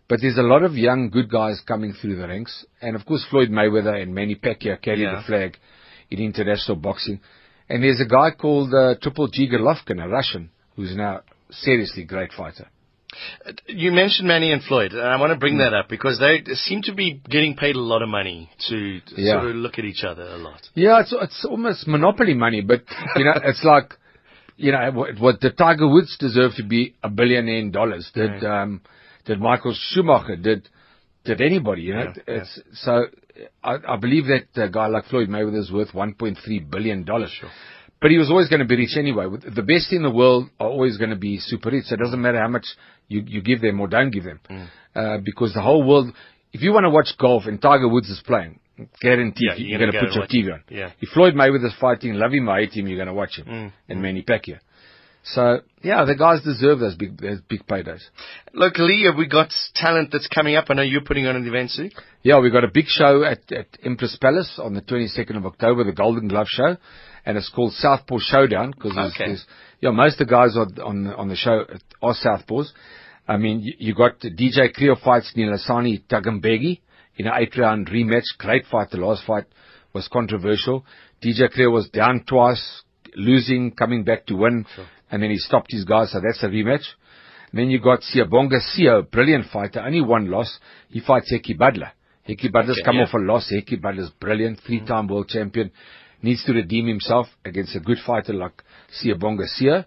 but 0.08 0.20
there's 0.22 0.38
a 0.38 0.42
lot 0.42 0.62
of 0.62 0.74
young, 0.74 1.10
good 1.10 1.30
guys 1.30 1.60
coming 1.66 1.92
through 1.92 2.16
the 2.16 2.26
ranks. 2.26 2.64
And 2.80 2.96
of 2.96 3.04
course, 3.04 3.26
Floyd 3.28 3.50
Mayweather 3.50 4.00
and 4.00 4.14
Manny 4.14 4.36
Pacquiao 4.36 4.80
carry 4.80 5.02
Yeah. 5.02 5.16
the 5.16 5.22
flag 5.26 5.58
in 6.10 6.18
international 6.20 6.76
boxing. 6.78 7.20
And 7.68 7.82
there's 7.82 8.00
a 8.00 8.08
guy 8.08 8.30
called 8.30 8.72
uh, 8.72 8.94
Triple 9.02 9.28
G 9.28 9.48
Golovkin, 9.48 10.02
a 10.02 10.08
Russian, 10.08 10.50
who's 10.76 10.94
now 10.96 11.20
seriously 11.50 12.04
great 12.04 12.32
fighter. 12.32 12.68
You 13.66 13.92
mentioned 13.92 14.28
Manny 14.28 14.52
and 14.52 14.62
Floyd, 14.62 14.92
and 14.92 15.00
I 15.00 15.18
want 15.18 15.32
to 15.32 15.38
bring 15.38 15.58
that 15.58 15.72
up 15.72 15.88
because 15.88 16.18
they 16.18 16.42
seem 16.54 16.82
to 16.82 16.94
be 16.94 17.20
getting 17.28 17.56
paid 17.56 17.74
a 17.76 17.80
lot 17.80 18.02
of 18.02 18.08
money 18.08 18.50
to 18.68 19.00
Yeah. 19.16 19.40
sort 19.40 19.50
of 19.50 19.56
look 19.56 19.78
at 19.78 19.84
each 19.84 20.04
other 20.04 20.22
a 20.22 20.36
lot. 20.36 20.60
Yeah, 20.74 21.00
it's 21.00 21.12
it's 21.18 21.44
almost 21.44 21.86
monopoly 21.88 22.34
money, 22.34 22.60
but 22.60 22.82
you 23.16 23.24
know, 23.24 23.32
it's 23.42 23.64
like, 23.64 23.94
you 24.56 24.72
know, 24.72 24.90
what, 24.92 25.18
what 25.18 25.40
did 25.40 25.56
Tiger 25.56 25.88
Woods 25.88 26.16
deserve 26.18 26.52
to 26.56 26.62
be 26.64 26.94
a 27.02 27.08
billionaire 27.08 27.56
in 27.58 27.70
dollars? 27.70 28.10
Did 28.14 28.44
um, 28.44 28.82
did 29.24 29.40
Michael 29.40 29.74
Schumacher? 29.74 30.36
Did 30.36 30.68
did 31.24 31.40
anybody? 31.40 31.82
You 31.82 31.94
know, 31.94 32.12
Yeah, 32.28 32.34
it's 32.40 32.60
so. 32.74 33.06
I, 33.62 33.76
I 33.88 33.96
believe 33.96 34.24
that 34.26 34.62
a 34.62 34.68
guy 34.68 34.86
like 34.86 35.06
Floyd 35.06 35.28
Mayweather 35.28 35.58
is 35.58 35.72
worth 35.72 35.92
1.3 35.92 36.70
billion 36.70 37.04
dollars. 37.04 37.30
Sure. 37.38 37.50
But 38.00 38.10
he 38.10 38.18
was 38.18 38.30
always 38.30 38.48
going 38.48 38.60
to 38.60 38.66
be 38.66 38.76
rich 38.76 38.96
anyway. 38.96 39.24
The 39.30 39.62
best 39.62 39.92
in 39.92 40.02
the 40.02 40.10
world 40.10 40.50
are 40.60 40.68
always 40.68 40.98
going 40.98 41.10
to 41.10 41.16
be 41.16 41.38
super 41.38 41.70
rich. 41.70 41.84
So 41.86 41.94
it 41.94 41.98
doesn't 41.98 42.20
matter 42.20 42.38
how 42.38 42.48
much 42.48 42.66
you, 43.08 43.22
you 43.26 43.40
give 43.40 43.62
them 43.62 43.80
or 43.80 43.88
don't 43.88 44.10
give 44.10 44.24
them. 44.24 44.40
Mm. 44.50 44.68
Uh, 44.94 45.18
because 45.24 45.54
the 45.54 45.62
whole 45.62 45.82
world, 45.82 46.12
if 46.52 46.60
you 46.60 46.72
want 46.72 46.84
to 46.84 46.90
watch 46.90 47.08
golf 47.18 47.44
and 47.46 47.60
Tiger 47.60 47.88
Woods 47.88 48.10
is 48.10 48.20
playing, 48.26 48.60
guaranteed 49.00 49.48
Yeah, 49.48 49.54
you're, 49.56 49.68
you're 49.68 49.78
going 49.78 49.92
gonna 49.92 50.06
put 50.06 50.14
your 50.14 50.44
TV 50.44 50.52
on. 50.52 50.64
Yeah. 50.68 50.90
If 51.00 51.08
Floyd 51.10 51.34
Mayweather's 51.34 51.74
fighting, 51.80 52.14
love 52.14 52.32
him 52.32 52.48
or 52.50 52.58
hate 52.58 52.76
him, 52.76 52.86
you're 52.86 52.98
going 52.98 53.08
to 53.08 53.14
watch 53.14 53.38
him. 53.38 53.46
Mm, 53.46 53.72
And 53.88 54.02
Manny 54.02 54.22
Pacquiao. 54.22 54.58
So, 55.34 55.60
yeah, 55.82 56.04
the 56.04 56.14
guys 56.14 56.42
deserve 56.42 56.78
those 56.78 56.94
big, 56.94 57.20
those 57.20 57.40
big 57.48 57.66
paydays. 57.66 58.02
Locally, 58.54 59.02
have 59.06 59.16
we 59.16 59.26
got 59.26 59.50
talent 59.74 60.10
that's 60.12 60.28
coming 60.28 60.54
up? 60.54 60.66
I 60.68 60.74
know 60.74 60.82
you're 60.82 61.00
putting 61.00 61.26
on 61.26 61.34
an 61.34 61.46
event 61.46 61.70
soon. 61.70 61.90
Yeah, 62.22 62.38
we've 62.38 62.52
got 62.52 62.62
a 62.62 62.70
big 62.72 62.86
show 62.86 63.24
at, 63.24 63.40
at 63.50 63.66
Emperors 63.84 64.16
Palace 64.20 64.60
on 64.62 64.74
the 64.74 64.82
22nd 64.82 65.36
of 65.36 65.44
October, 65.44 65.82
the 65.82 65.92
Golden 65.92 66.28
Glove 66.28 66.46
Show, 66.48 66.76
and 67.24 67.36
it's 67.36 67.48
called 67.48 67.72
Southpaw 67.72 68.18
Showdown 68.20 68.70
because 68.70 68.92
Okay. 68.96 69.26
there's, 69.26 69.44
yeah, 69.80 69.90
most 69.90 70.20
of 70.20 70.28
the 70.28 70.30
guys 70.32 70.56
are, 70.56 70.68
on 70.84 71.08
on 71.08 71.28
the 71.28 71.36
show 71.36 71.64
are 72.02 72.14
Southpaws. 72.14 72.68
I 73.26 73.36
mean, 73.36 73.60
you, 73.60 73.72
you 73.78 73.94
got 73.96 74.20
DJ 74.20 74.72
Cleo 74.72 74.94
fights 74.94 75.32
Nilasani 75.36 76.04
Tagambegi 76.08 76.80
in 77.16 77.26
an 77.26 77.32
eight-round 77.36 77.88
rematch. 77.88 78.22
Great 78.38 78.64
fight. 78.70 78.90
The 78.90 78.98
last 78.98 79.24
fight 79.26 79.44
was 79.92 80.06
controversial. 80.06 80.86
DJ 81.20 81.50
Cleo 81.50 81.70
was 81.70 81.88
down 81.88 82.22
twice, 82.28 82.82
losing, 83.16 83.72
coming 83.72 84.04
back 84.04 84.26
to 84.26 84.34
win, 84.36 84.66
and 85.10 85.22
then 85.22 85.30
he 85.30 85.36
stopped 85.36 85.72
his 85.72 85.84
guys. 85.84 86.12
So 86.12 86.20
that's 86.20 86.42
a 86.42 86.48
rematch. 86.48 86.84
And 87.52 87.60
then 87.60 87.70
you 87.70 87.80
got 87.80 88.00
Siyabonga 88.00 88.58
Siyo, 88.74 89.08
brilliant 89.10 89.46
fighter, 89.52 89.80
only 89.80 90.00
one 90.00 90.30
loss. 90.30 90.58
He 90.90 91.00
fights 91.00 91.32
Hekkie 91.32 91.56
Budler. 91.58 91.90
Hekkie 92.28 92.50
Budler's 92.50 92.78
Okay, 92.78 92.84
come 92.84 92.96
yeah. 92.96 93.04
off 93.04 93.14
a 93.14 93.18
loss. 93.18 93.52
Hekkie 93.52 93.80
Budler's 93.80 94.10
brilliant, 94.20 94.60
three-time 94.66 95.06
world 95.06 95.28
champion. 95.28 95.70
Needs 96.22 96.44
to 96.44 96.52
redeem 96.52 96.86
himself 96.86 97.28
against 97.44 97.76
a 97.76 97.80
good 97.80 97.98
fighter 98.04 98.32
like 98.32 98.62
Siyabonga 99.00 99.46
Siyo. 99.60 99.84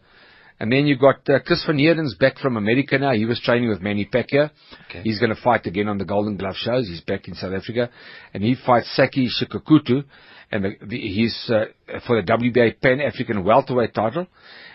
And 0.61 0.71
then 0.71 0.87
you 0.87 0.97
got 0.97 1.27
uh, 1.29 1.39
Chris 1.45 1.63
Van 1.65 1.77
Heerden's 1.77 2.15
back 2.15 2.37
from 2.37 2.57
America 2.57 2.97
now. 2.97 3.13
He 3.13 3.25
was 3.25 3.39
training 3.39 3.69
with 3.69 3.81
Manny 3.81 4.05
Pacquiao. 4.05 4.49
Okay. 4.89 5.01
He's 5.03 5.17
going 5.17 5.33
to 5.33 5.41
fight 5.41 5.65
again 5.65 5.87
on 5.87 5.97
the 5.97 6.05
Golden 6.05 6.35
Glove 6.35 6.55
shows. 6.55 6.87
He's 6.87 7.01
back 7.01 7.29
in 7.29 7.35
South 7.35 7.53
Africa. 7.53 7.89
And 8.33 8.43
he 8.43 8.55
fights 8.65 8.93
Saki 8.93 9.29
Shikakutu. 9.29 10.03
And 10.51 10.65
the, 10.65 10.71
the, 10.85 10.97
he's 10.97 11.49
uh, 11.49 11.65
for 12.05 12.21
the 12.21 12.27
WBA 12.29 12.81
Pan 12.81 12.99
African 12.99 13.43
welterweight 13.45 13.93
title. 13.93 14.27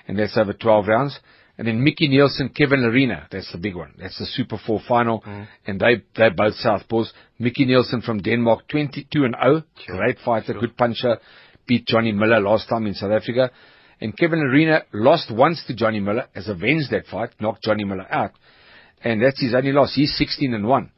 And 0.06 0.18
that's 0.18 0.37
over 0.37 0.52
12 0.52 0.87
rounds. 0.87 1.18
And 1.56 1.68
then 1.68 1.84
Mickey 1.84 2.08
Nielsen, 2.08 2.49
Kevin 2.49 2.80
Lerena. 2.80 3.28
That's 3.30 3.50
the 3.52 3.58
big 3.58 3.76
one. 3.76 3.94
That's 3.99 4.18
the 4.18 4.26
Super 4.26 4.58
4 4.66 4.80
final. 4.88 5.20
Mm. 5.20 5.46
And 5.66 5.80
they, 5.80 6.02
they're 6.16 6.34
both 6.34 6.54
Southpaws. 6.54 7.11
Mickey 7.38 7.64
Nielsen 7.64 8.02
from 8.02 8.18
Denmark, 8.18 8.66
22 8.68 9.25
and 9.25 9.37
0. 9.40 9.62
Sure. 9.87 9.96
Great 9.96 10.18
fighter, 10.25 10.54
good 10.54 10.76
puncher. 10.76 11.18
Beat 11.66 11.87
Johnny 11.87 12.12
Muller 12.12 12.40
last 12.40 12.68
time 12.68 12.87
in 12.87 12.94
South 12.94 13.12
Africa. 13.12 13.50
And 14.00 14.16
Kevin 14.16 14.40
Lerena 14.40 14.82
lost 14.92 15.30
once 15.30 15.62
to 15.66 15.75
Johnny 15.75 16.00
Muller, 16.00 16.26
has 16.34 16.49
avenged 16.49 16.90
that 16.90 17.06
fight, 17.06 17.30
knocked 17.40 17.62
Johnny 17.62 17.84
Muller 17.84 18.12
out. 18.12 18.32
And 19.02 19.23
that's 19.23 19.40
his 19.40 19.54
only 19.54 19.73
loss. 19.73 19.94
He's 19.94 20.16
16 20.16 20.52
and 20.54 20.66
1. 20.66 20.90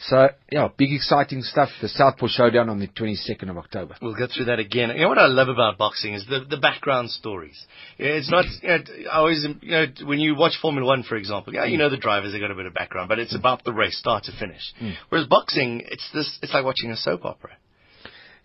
So, 0.00 0.28
yeah, 0.50 0.68
big 0.76 0.92
exciting 0.92 1.42
stuff. 1.42 1.70
The 1.82 1.88
Southpaw 1.88 2.28
Showdown 2.28 2.68
on 2.68 2.78
the 2.78 2.86
22nd 2.86 3.50
of 3.50 3.58
October. 3.58 3.96
We'll 4.00 4.14
go 4.14 4.28
through 4.32 4.44
that 4.44 4.60
again. 4.60 4.90
You 4.90 5.02
know 5.02 5.08
what 5.08 5.18
I 5.18 5.26
love 5.26 5.48
about 5.48 5.76
boxing 5.76 6.14
is 6.14 6.24
the 6.26 6.44
the 6.48 6.56
background 6.56 7.10
stories. 7.10 7.66
It's 7.98 8.30
not 8.30 8.44
you 8.62 8.68
know, 8.68 9.10
I 9.10 9.16
always 9.18 9.44
you 9.60 9.70
know 9.70 9.86
when 10.04 10.20
you 10.20 10.36
watch 10.36 10.58
Formula 10.62 10.86
One, 10.86 11.02
for 11.02 11.16
example. 11.16 11.52
Yeah, 11.52 11.64
you 11.64 11.78
know 11.78 11.90
the 11.90 11.96
drivers 11.96 12.32
they 12.32 12.38
got 12.38 12.52
a 12.52 12.54
bit 12.54 12.66
of 12.66 12.74
background, 12.74 13.08
but 13.08 13.18
it's 13.18 13.34
about 13.34 13.64
the 13.64 13.72
race, 13.72 13.98
start 13.98 14.24
to 14.24 14.32
finish. 14.38 14.72
Hmm. 14.78 14.90
Whereas 15.08 15.26
boxing, 15.26 15.82
it's 15.84 16.08
this. 16.14 16.38
It's 16.42 16.54
like 16.54 16.64
watching 16.64 16.92
a 16.92 16.96
soap 16.96 17.24
opera. 17.24 17.56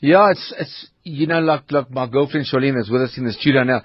Yeah, 0.03 0.31
it's, 0.31 0.53
it's, 0.59 0.87
you 1.03 1.27
know, 1.27 1.39
like, 1.39 1.71
like 1.71 1.89
my 1.89 2.07
girlfriend 2.07 2.45
Charlene 2.51 2.77
is 2.77 2.89
with 2.89 3.03
us 3.03 3.17
in 3.17 3.23
the 3.23 3.31
studio 3.31 3.63
now. 3.63 3.83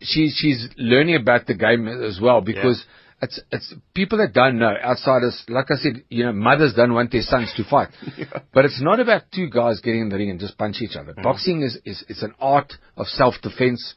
She, 0.00 0.30
she's 0.32 0.68
learning 0.76 1.16
about 1.16 1.48
the 1.48 1.54
game 1.54 1.88
as 1.88 2.20
well 2.22 2.40
because 2.40 2.84
it's, 3.20 3.40
it's 3.50 3.74
people 3.94 4.18
that 4.18 4.32
don't 4.32 4.58
know, 4.58 4.74
outsiders, 4.82 5.42
like 5.48 5.66
I 5.70 5.76
said, 5.76 6.04
you 6.08 6.24
know, 6.24 6.32
mothers 6.32 6.74
don't 6.74 6.94
want 6.94 7.10
their 7.10 7.22
sons 7.22 7.52
to 7.56 7.64
fight. 7.64 7.88
But 8.54 8.64
it's 8.64 8.80
not 8.80 9.00
about 9.00 9.22
two 9.34 9.48
guys 9.50 9.80
getting 9.80 10.02
in 10.02 10.08
the 10.08 10.16
ring 10.16 10.30
and 10.30 10.38
just 10.38 10.56
punch 10.56 10.80
each 10.80 10.96
other. 10.96 11.12
Mm-hmm. 11.12 11.22
Boxing 11.22 11.62
is, 11.62 11.78
is, 11.84 12.04
it's 12.08 12.22
an 12.22 12.34
art 12.40 12.72
of 12.96 13.06
self-defense. 13.06 13.94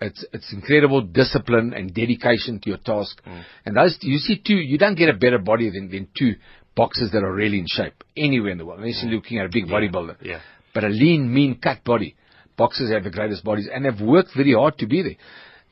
It's, 0.00 0.24
it's 0.32 0.52
incredible 0.52 1.02
discipline 1.02 1.72
and 1.74 1.94
dedication 1.94 2.60
to 2.60 2.68
your 2.70 2.78
task. 2.78 3.20
Mm. 3.26 3.44
And 3.64 3.76
those, 3.76 3.96
you 4.02 4.18
see 4.18 4.42
two, 4.44 4.56
you 4.56 4.78
don't 4.78 4.96
get 4.96 5.08
a 5.08 5.14
better 5.14 5.38
body 5.38 5.70
than, 5.70 5.90
than 5.90 6.08
two 6.16 6.34
boxers 6.74 7.12
that 7.12 7.22
are 7.22 7.32
really 7.32 7.58
in 7.58 7.66
shape 7.66 8.04
anywhere 8.16 8.50
in 8.50 8.58
the 8.58 8.66
world. 8.66 8.80
Unless 8.80 9.02
you're 9.02 9.12
mm. 9.12 9.16
looking 9.16 9.38
at 9.38 9.46
a 9.46 9.48
big 9.48 9.66
bodybuilder 9.66 10.16
Yeah. 10.22 10.40
but 10.74 10.84
a 10.84 10.88
lean, 10.88 11.32
mean, 11.32 11.58
cut 11.58 11.82
body. 11.84 12.14
Boxers 12.56 12.90
have 12.90 13.04
the 13.04 13.10
greatest 13.10 13.44
bodies 13.44 13.68
and 13.72 13.84
have 13.84 14.00
worked 14.00 14.30
very 14.36 14.54
hard 14.54 14.76
to 14.78 14.86
be 14.86 15.02
there. 15.02 15.16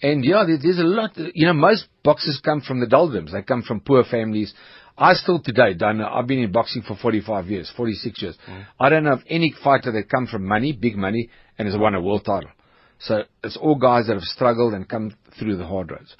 And 0.02 0.24
yeah, 0.24 0.44
there, 0.46 0.58
there's 0.62 0.78
a 0.78 0.82
lot. 0.84 1.12
You 1.16 1.46
know, 1.46 1.52
most 1.54 1.86
boxers 2.02 2.40
come 2.44 2.60
from 2.60 2.80
the 2.80 2.86
doldrums. 2.86 3.32
They 3.32 3.42
come 3.42 3.62
from 3.62 3.80
poor 3.80 4.04
families. 4.04 4.52
I 4.96 5.14
still 5.14 5.40
today 5.42 5.74
don't 5.74 5.98
know. 5.98 6.08
I've 6.08 6.26
been 6.28 6.38
in 6.38 6.52
boxing 6.52 6.82
for 6.82 6.94
45 6.96 7.46
years, 7.46 7.72
46 7.76 8.22
years. 8.22 8.36
I 8.78 8.88
don't 8.90 9.04
know 9.04 9.14
of 9.14 9.22
any 9.28 9.52
fighter 9.64 9.90
that 9.92 10.08
come 10.08 10.26
from 10.28 10.46
money, 10.46 10.72
big 10.72 10.96
money, 10.96 11.30
and 11.58 11.66
has 11.66 11.76
won 11.76 11.94
a 11.94 12.00
world 12.00 12.24
title. 12.24 12.50
So 13.00 13.24
it's 13.42 13.56
all 13.56 13.74
guys 13.74 14.06
that 14.06 14.14
have 14.14 14.22
struggled 14.22 14.72
and 14.72 14.88
come 14.88 15.16
through 15.38 15.56
the 15.56 15.66
hard 15.66 15.90
roads. 15.90 16.14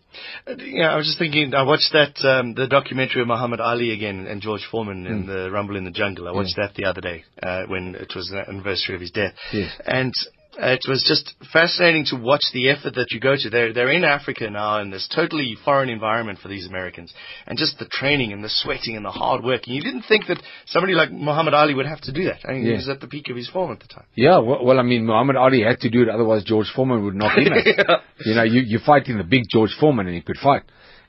Uh, 0.47 0.55
Yeah, 0.59 0.93
I 0.93 0.97
was 0.97 1.07
just 1.07 1.19
thinking. 1.21 1.55
I 1.55 1.63
watched 1.63 1.93
that 1.93 2.17
um, 2.29 2.55
the 2.55 2.67
documentary 2.67 3.23
of 3.23 3.29
Muhammad 3.29 3.61
Ali 3.61 3.93
again 3.93 4.27
and 4.27 4.43
George 4.43 4.67
Foreman 4.71 5.07
in 5.07 5.25
the 5.27 5.51
Rumble 5.53 5.77
in 5.77 5.85
the 5.85 5.93
Jungle. 5.93 6.27
I 6.27 6.33
watched 6.33 6.57
that 6.57 6.75
the 6.75 6.85
other 6.87 7.01
day 7.01 7.23
uh, 7.43 7.63
when 7.69 7.95
it 7.95 8.13
was 8.17 8.29
the 8.29 8.43
anniversary 8.49 8.97
of 8.97 9.01
his 9.01 9.13
death, 9.13 9.35
Yes. 9.53 9.71
and 9.87 10.13
it 10.59 10.81
was 10.89 11.05
just 11.07 11.35
fascinating 11.53 12.05
to 12.07 12.17
watch 12.17 12.43
the 12.53 12.69
effort 12.71 12.95
that 12.95 13.11
you 13.11 13.21
go 13.21 13.35
to. 13.37 13.51
They're 13.51 13.73
they're 13.73 13.91
in 13.91 14.05
Africa 14.05 14.51
now 14.51 14.81
in 14.81 14.91
this 14.91 15.09
totally 15.15 15.57
foreign 15.65 15.89
environment 15.89 16.39
for 16.43 16.49
these 16.49 16.67
Americans, 16.67 17.13
and 17.47 17.59
just 17.59 17.79
the 17.79 17.87
training 17.87 18.33
and 18.33 18.43
the 18.43 18.49
sweating 18.49 18.97
and 18.97 19.05
the 19.05 19.11
hard 19.11 19.45
work. 19.45 19.63
And 19.67 19.75
you 19.75 19.83
didn't 19.83 20.05
think 20.09 20.27
that 20.29 20.43
somebody 20.67 20.95
like 20.95 21.11
Muhammad 21.11 21.55
Ali 21.55 21.75
would 21.75 21.87
have 21.87 22.01
to 22.03 22.13
do 22.13 22.25
that. 22.25 22.41
I 22.49 22.53
mean, 22.53 22.65
he 22.67 22.73
was 22.73 22.89
at 22.89 23.01
the 23.01 23.09
peak 23.09 23.29
of 23.31 23.37
his 23.37 23.49
form 23.49 23.73
at 23.73 23.81
the 23.81 23.89
time. 23.89 24.05
Yeah, 24.15 24.39
well, 24.39 24.65
well, 24.65 24.79
I 24.79 24.83
mean, 24.83 25.07
Muhammad 25.07 25.37
Ali 25.37 25.63
had 25.63 25.81
to 25.81 25.91
do 25.91 26.03
it, 26.03 26.09
otherwise 26.09 26.45
George 26.45 26.71
Foreman 26.75 27.05
would 27.05 27.15
knock 27.15 27.37
him 27.37 27.53
out. 27.89 28.01
You 28.25 28.35
know, 28.35 28.45
you, 28.45 28.61
you're 28.61 28.81
fighting 28.85 29.19
the 29.19 29.25
big 29.25 29.43
George 29.51 29.75
Foreman 29.79 30.07
and 30.07 30.15
he 30.15 30.23
could 30.23 30.39
fight. 30.39 30.63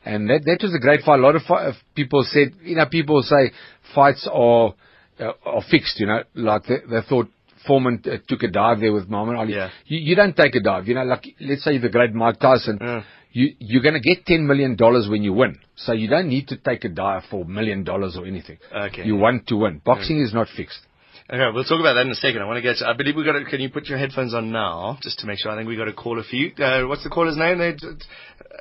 And 0.04 0.30
that, 0.30 0.42
that 0.46 0.60
was 0.62 0.74
a 0.76 0.80
great 0.80 1.02
fight. 1.02 1.20
A 1.20 1.22
lot 1.22 1.36
of 1.36 1.42
fi- 1.44 1.72
people 1.96 2.24
said, 2.24 2.54
you 2.62 2.76
know, 2.76 2.86
people 2.86 3.24
say 3.24 3.52
fights 3.94 4.28
are, 4.32 4.76
uh, 5.20 5.32
are 5.44 5.64
fixed, 5.70 6.00
you 6.00 6.06
know, 6.06 6.24
like 6.36 6.64
they, 6.66 6.78
they 6.90 7.02
thought 7.08 7.28
Foreman 7.68 8.02
uh, 8.06 8.18
took 8.28 8.44
a 8.44 8.48
dive 8.50 8.80
there 8.80 8.94
with 8.94 9.10
Muhammad 9.10 9.38
Ali. 9.38 9.54
Yeah. 9.54 9.70
You, 9.86 10.00
you 10.00 10.16
don't 10.16 10.36
take 10.36 10.56
a 10.56 10.60
dive, 10.62 10.88
you 10.88 10.96
know, 10.96 11.04
like, 11.04 11.26
let's 11.42 11.64
say 11.64 11.78
the 11.78 11.90
great 11.90 12.14
Mike 12.14 12.40
Tyson. 12.40 12.78
Yeah. 12.82 13.04
You, 13.32 13.54
you're 13.60 13.82
going 13.84 13.96
to 13.96 14.00
get 14.00 14.26
$10 14.26 14.46
million 14.46 14.78
when 15.12 15.22
you 15.22 15.34
win. 15.34 15.60
So 15.76 15.92
you 15.92 16.08
don't 16.08 16.30
need 16.30 16.48
to 16.50 16.58
take 16.58 16.86
a 16.86 16.90
dive 16.90 17.24
for 17.30 17.44
a 17.44 17.48
million 17.48 17.84
dollars 17.84 18.16
or 18.18 18.26
anything. 18.26 18.58
Okay. 18.74 19.04
You 19.04 19.18
want 19.18 19.48
to 19.48 19.58
win. 19.58 19.82
Boxing 19.84 20.22
is 20.22 20.34
not 20.34 20.48
fixed. 20.56 20.80
Okay, 21.28 21.44
we'll 21.54 21.64
talk 21.64 21.80
about 21.80 21.96
that 21.96 22.06
in 22.06 22.12
a 22.12 22.16
second. 22.16 22.44
I 22.44 22.46
want 22.46 22.58
to 22.58 22.62
get. 22.62 22.76
I 22.86 22.94
believe 22.94 23.16
we 23.16 23.26
got. 23.26 23.32
To, 23.34 23.44
can 23.46 23.60
you 23.60 23.70
put 23.72 23.86
your 23.88 23.98
headphones 23.98 24.36
on 24.36 24.52
now, 24.52 25.00
just 25.02 25.18
to 25.20 25.26
make 25.26 25.40
sure? 25.40 25.52
I 25.52 25.56
think 25.58 25.68
we 25.68 25.76
got 25.76 25.88
a 25.88 25.94
call 25.94 26.20
a 26.20 26.24
few. 26.24 26.52
Uh, 26.64 26.86
what's 26.88 27.04
the 27.04 27.10
caller's 27.10 27.36
name? 27.36 27.58
They, 27.58 27.70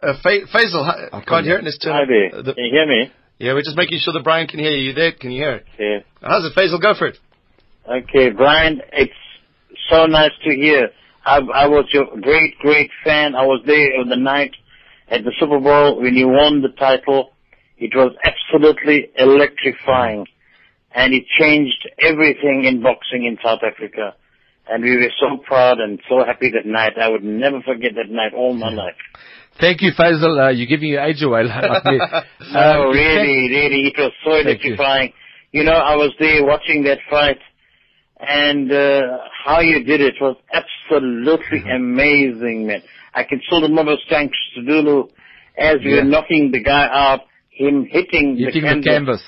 uh, 0.02 0.14
Fa- 0.22 0.46
Faisal. 0.50 0.82
I 0.88 1.10
can't, 1.10 1.26
can't 1.26 1.44
hear 1.44 1.58
it. 1.58 1.64
Let's 1.64 1.76
turn. 1.76 1.92
Hi 1.92 2.04
there. 2.08 2.42
the- 2.42 2.54
Can 2.54 2.64
you 2.64 2.70
hear 2.72 2.86
me? 2.86 3.12
yeah, 3.38 3.52
we're 3.52 3.60
just 3.62 3.76
making 3.76 3.98
sure 4.00 4.14
that 4.14 4.24
Brian 4.24 4.46
can 4.48 4.60
hear 4.60 4.70
you. 4.70 4.88
You 4.88 4.92
there? 4.94 5.12
Can 5.12 5.30
you 5.30 5.42
hear 5.42 5.56
it? 5.56 5.66
Yeah. 5.78 5.98
How's 6.26 6.46
it, 6.46 6.54
Faisal? 6.56 6.80
Go 6.80 6.94
for 6.98 7.08
it. 7.08 7.18
Okay, 7.88 8.30
Brian, 8.30 8.80
it's 8.92 9.12
so 9.90 10.06
nice 10.06 10.30
to 10.44 10.54
hear. 10.54 10.90
I, 11.24 11.36
I 11.38 11.66
was 11.66 11.86
your 11.92 12.06
great, 12.20 12.58
great 12.58 12.90
fan. 13.04 13.34
I 13.34 13.44
was 13.44 13.62
there 13.66 13.98
on 14.00 14.08
the 14.08 14.16
night 14.16 14.52
at 15.10 15.24
the 15.24 15.32
Super 15.38 15.60
Bowl 15.60 16.00
when 16.00 16.14
you 16.14 16.28
won 16.28 16.62
the 16.62 16.68
title. 16.68 17.32
It 17.78 17.94
was 17.94 18.14
absolutely 18.24 19.10
electrifying. 19.18 20.26
And 20.94 21.12
it 21.12 21.24
changed 21.38 21.88
everything 22.00 22.64
in 22.64 22.82
boxing 22.82 23.24
in 23.24 23.36
South 23.44 23.60
Africa. 23.66 24.14
And 24.68 24.82
we 24.82 24.96
were 24.96 25.10
so 25.20 25.36
proud 25.44 25.78
and 25.80 26.00
so 26.08 26.24
happy 26.24 26.50
that 26.52 26.64
night. 26.66 26.92
I 26.98 27.08
would 27.08 27.24
never 27.24 27.60
forget 27.60 27.92
that 27.96 28.10
night 28.10 28.32
all 28.32 28.54
my 28.54 28.70
life. 28.70 28.94
Thank 29.60 29.82
you, 29.82 29.92
Faisal. 29.92 30.46
Uh, 30.46 30.50
you're 30.50 30.66
giving 30.66 30.88
your 30.88 31.02
age 31.02 31.22
away. 31.22 31.42
No, 32.52 32.88
Um, 32.88 32.94
really, 32.94 33.48
really, 33.50 33.88
it 33.88 33.94
was 33.98 34.12
so 34.24 34.30
Thank 34.42 34.64
you. 34.64 34.70
electrifying. 34.74 35.12
You. 35.52 35.64
know, 35.64 35.72
I 35.72 35.96
was 35.96 36.12
there 36.18 36.44
watching 36.44 36.84
that 36.84 36.98
fight, 37.10 37.38
and 38.28 38.70
uh, 38.72 39.18
how 39.44 39.60
you 39.60 39.84
did 39.84 40.00
it 40.00 40.14
was 40.20 40.36
absolutely 40.52 41.60
Mm-hmm. 41.60 41.70
amazing, 41.70 42.66
man. 42.66 42.82
I 43.14 43.24
can 43.24 43.40
still 43.46 43.62
remember 43.62 43.94
Stan 44.06 44.28
Christodoulou 44.30 45.10
as 45.56 45.76
we 45.84 45.90
Yeah. 45.94 46.02
were 46.02 46.04
knocking 46.04 46.50
the 46.52 46.62
guy 46.62 46.88
out, 46.92 47.20
him 47.50 47.86
hitting, 47.90 48.36
You 48.36 48.50
the, 48.50 48.60
canvas 48.60 48.84
the 48.84 48.90
canvas? 48.90 49.22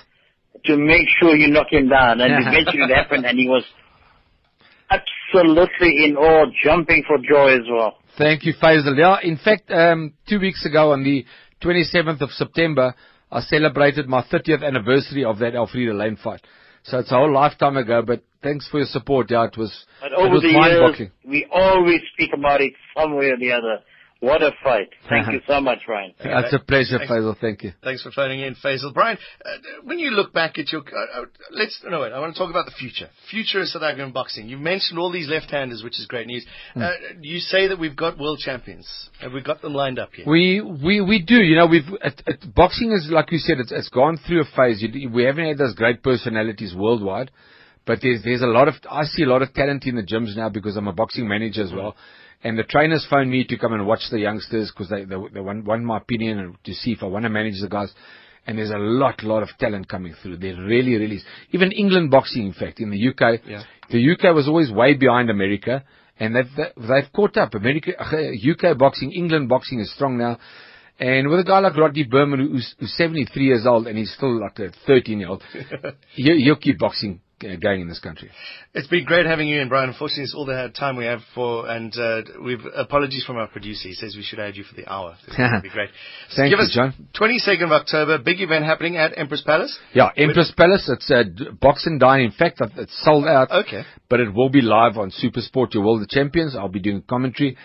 to 0.64 0.76
make 0.76 1.06
sure 1.20 1.36
you 1.36 1.48
knock 1.48 1.66
him 1.70 1.88
down, 1.88 2.20
and 2.20 2.32
eventually 2.46 2.82
it 2.82 2.94
happened, 2.94 3.24
and 3.26 3.38
he 3.38 3.48
was 3.48 3.64
absolutely 4.90 6.04
in 6.04 6.16
awe, 6.16 6.46
jumping 6.64 7.04
for 7.06 7.18
joy 7.18 7.54
as 7.54 7.66
well. 7.70 7.98
Thank 8.18 8.44
you, 8.44 8.54
Faisal. 8.60 8.96
Yeah, 8.96 9.18
in 9.22 9.36
fact, 9.36 9.70
um, 9.70 10.14
two 10.28 10.40
weeks 10.40 10.64
ago 10.64 10.92
on 10.92 11.04
the 11.04 11.24
27th 11.62 12.20
of 12.22 12.30
September, 12.30 12.94
I 13.30 13.40
celebrated 13.40 14.08
my 14.08 14.22
30th 14.22 14.64
anniversary 14.64 15.24
of 15.24 15.38
that 15.40 15.54
Alfredo 15.54 15.92
Layne 15.92 16.16
fight. 16.16 16.40
So 16.84 16.98
it's 16.98 17.10
a 17.10 17.16
whole 17.16 17.32
lifetime 17.32 17.76
ago, 17.76 18.02
but 18.06 18.22
thanks 18.46 18.68
for 18.68 18.78
your 18.78 18.86
support. 18.86 19.30
Yeah, 19.30 19.46
it 19.46 19.56
was, 19.56 19.72
But 20.00 20.12
it 20.12 20.18
over 20.18 20.34
was 20.34 20.42
the 20.42 20.52
mind-boggling. 20.52 20.98
years, 20.98 21.10
we 21.24 21.46
always 21.52 22.00
speak 22.14 22.30
about 22.32 22.60
it 22.60 22.72
some 22.96 23.16
way 23.16 23.26
or 23.26 23.38
the 23.38 23.52
other. 23.52 23.78
What 24.20 24.42
a 24.42 24.52
fight. 24.64 24.88
Thank 25.10 25.30
you 25.30 25.40
so 25.46 25.60
much, 25.60 25.80
Ryan. 25.86 26.14
It's 26.18 26.54
a 26.54 26.58
pleasure, 26.58 26.96
Thanks. 26.98 27.12
Faisal. 27.12 27.36
Thank 27.38 27.62
you. 27.64 27.72
Thanks 27.84 28.02
for 28.02 28.10
phoning 28.10 28.40
in, 28.40 28.54
Faisal. 28.54 28.94
Brian, 28.94 29.18
uh, 29.44 29.48
when 29.84 29.98
you 29.98 30.10
look 30.10 30.32
back 30.32 30.58
at 30.58 30.72
your, 30.72 30.80
uh, 30.80 31.20
uh, 31.20 31.24
let's 31.50 31.78
no 31.86 32.00
wait. 32.00 32.12
I 32.12 32.18
want 32.18 32.34
to 32.34 32.38
talk 32.38 32.48
about 32.48 32.64
the 32.64 32.72
future. 32.72 33.10
Future 33.30 33.60
of 33.60 33.68
South 33.68 33.82
African 33.82 34.12
boxing. 34.12 34.48
You've 34.48 34.60
mentioned 34.60 34.98
all 34.98 35.12
these 35.12 35.28
left-handers, 35.28 35.82
which 35.84 36.00
is 36.00 36.06
great 36.06 36.26
news. 36.26 36.46
Uh, 36.74 36.92
you 37.20 37.40
say 37.40 37.68
that 37.68 37.78
we've 37.78 37.94
got 37.94 38.18
world 38.18 38.38
champions. 38.38 38.88
Have 39.20 39.32
we 39.32 39.42
got 39.42 39.60
them 39.60 39.74
lined 39.74 39.98
up 39.98 40.10
yet? 40.16 40.26
We 40.26 40.62
we 40.62 41.02
we 41.02 41.20
do. 41.22 41.36
You 41.36 41.56
know, 41.56 41.66
we've 41.66 41.88
it, 42.02 42.22
it, 42.26 42.54
boxing 42.54 42.92
is 42.92 43.08
like 43.10 43.30
you 43.32 43.38
said. 43.38 43.58
It's, 43.60 43.70
it's 43.70 43.90
gone 43.90 44.18
through 44.26 44.40
a 44.40 44.44
phase. 44.56 44.82
You, 44.82 45.10
we 45.10 45.24
haven't 45.24 45.46
had 45.46 45.58
those 45.58 45.74
great 45.74 46.02
personalities 46.02 46.74
worldwide, 46.74 47.30
but 47.86 48.00
there's 48.02 48.22
there's 48.24 48.42
a 48.42 48.46
lot 48.46 48.68
of 48.68 48.74
I 48.90 49.04
see 49.04 49.22
a 49.22 49.26
lot 49.28 49.42
of 49.42 49.52
talent 49.54 49.84
in 49.86 49.96
the 49.96 50.02
gyms 50.02 50.36
now 50.36 50.48
because 50.48 50.76
I'm 50.76 50.88
a 50.88 50.92
boxing 50.92 51.26
manager 51.28 51.62
as 51.62 51.72
well. 51.72 51.96
And 52.44 52.58
the 52.58 52.64
trainers 52.64 53.06
phone 53.08 53.30
me 53.30 53.44
to 53.44 53.56
come 53.56 53.72
and 53.72 53.86
watch 53.86 54.02
the 54.10 54.18
youngsters 54.20 54.70
because 54.72 54.90
they, 54.90 55.04
they 55.04 55.16
they 55.32 55.40
want, 55.40 55.64
want 55.64 55.82
my 55.84 55.96
opinion 55.98 56.38
and 56.38 56.56
to 56.64 56.74
see 56.74 56.92
if 56.92 57.02
I 57.02 57.06
want 57.06 57.24
to 57.24 57.30
manage 57.30 57.60
the 57.60 57.68
guys. 57.68 57.92
And 58.46 58.58
there's 58.58 58.70
a 58.70 58.78
lot, 58.78 59.24
lot 59.24 59.42
of 59.42 59.48
talent 59.58 59.88
coming 59.88 60.14
through. 60.22 60.36
There 60.36 60.54
really, 60.54 60.94
really 60.94 61.16
is. 61.16 61.24
Even 61.50 61.72
England 61.72 62.12
boxing, 62.12 62.46
in 62.46 62.52
fact, 62.52 62.78
in 62.78 62.90
the 62.90 63.08
UK, 63.08 63.40
Yeah. 63.44 63.62
the 63.90 64.12
UK 64.12 64.32
was 64.34 64.46
always 64.46 64.70
way 64.70 64.94
behind 64.94 65.30
America, 65.30 65.82
and 66.20 66.36
they've 66.36 66.54
they- 66.56 66.72
they've 66.76 67.12
caught 67.12 67.36
up. 67.38 67.54
America, 67.54 67.90
UK 68.52 68.78
boxing, 68.78 69.10
England 69.12 69.48
boxing 69.48 69.80
is 69.80 69.92
strong 69.92 70.16
now, 70.18 70.38
and 71.00 71.28
with 71.28 71.40
a 71.40 71.44
guy 71.44 71.58
like 71.58 71.76
Rodney 71.76 72.04
Berman 72.04 72.38
who's, 72.38 72.74
who's 72.78 72.94
73 72.96 73.44
years 73.44 73.66
old 73.66 73.86
and 73.88 73.98
he's 73.98 74.12
still 74.14 74.40
like 74.40 74.58
a 74.60 74.70
13 74.86 75.18
year 75.20 75.28
old, 75.28 75.42
he, 76.14 76.22
he'll 76.44 76.56
keep 76.56 76.78
boxing 76.78 77.18
uh, 77.18 77.25
going 77.40 77.82
in 77.82 77.88
this 77.88 78.00
country. 78.00 78.30
It's 78.74 78.88
been 78.88 79.04
great 79.04 79.26
having 79.26 79.46
you 79.48 79.60
in, 79.60 79.68
Brian. 79.68 79.90
Unfortunately, 79.90 80.24
it's 80.24 80.34
all 80.34 80.46
the 80.46 80.72
time 80.78 80.96
we 80.96 81.04
have 81.04 81.20
for, 81.34 81.68
and 81.68 81.92
uh, 81.98 82.22
we've 82.42 82.64
apologies 82.74 83.24
from 83.24 83.36
our 83.36 83.46
producer. 83.46 83.88
He 83.88 83.94
says 83.94 84.16
we 84.16 84.22
should 84.22 84.40
add 84.40 84.56
you 84.56 84.64
for 84.64 84.74
the 84.74 84.90
hour. 84.90 85.16
That'd 85.36 85.62
be 85.62 85.68
great. 85.68 85.90
Thank 86.36 86.50
Give 86.50 86.58
you, 86.58 86.64
us 86.64 86.72
Jon. 86.74 86.94
22nd 87.14 87.64
of 87.64 87.72
October, 87.72 88.18
big 88.18 88.40
event 88.40 88.64
happening 88.64 88.96
at 88.96 89.16
Emperors 89.16 89.42
Palace. 89.46 89.78
Yeah, 89.92 90.10
Emperors 90.16 90.52
Palace. 90.56 90.90
It's 90.92 91.10
a 91.10 91.24
d- 91.24 91.50
box 91.60 91.86
and 91.86 92.00
dine. 92.00 92.20
In 92.22 92.32
fact, 92.32 92.60
uh, 92.60 92.68
it's 92.76 93.04
sold 93.04 93.26
out. 93.26 93.50
Okay. 93.50 93.82
But 94.08 94.20
it 94.20 94.32
will 94.32 94.48
be 94.48 94.62
live 94.62 94.96
on 94.96 95.10
Super 95.10 95.36
Supersport, 95.36 95.74
Your 95.74 95.84
World 95.84 96.02
of 96.02 96.08
Champions. 96.08 96.56
I'll 96.56 96.68
be 96.68 96.80
doing 96.80 97.02
commentary. 97.08 97.56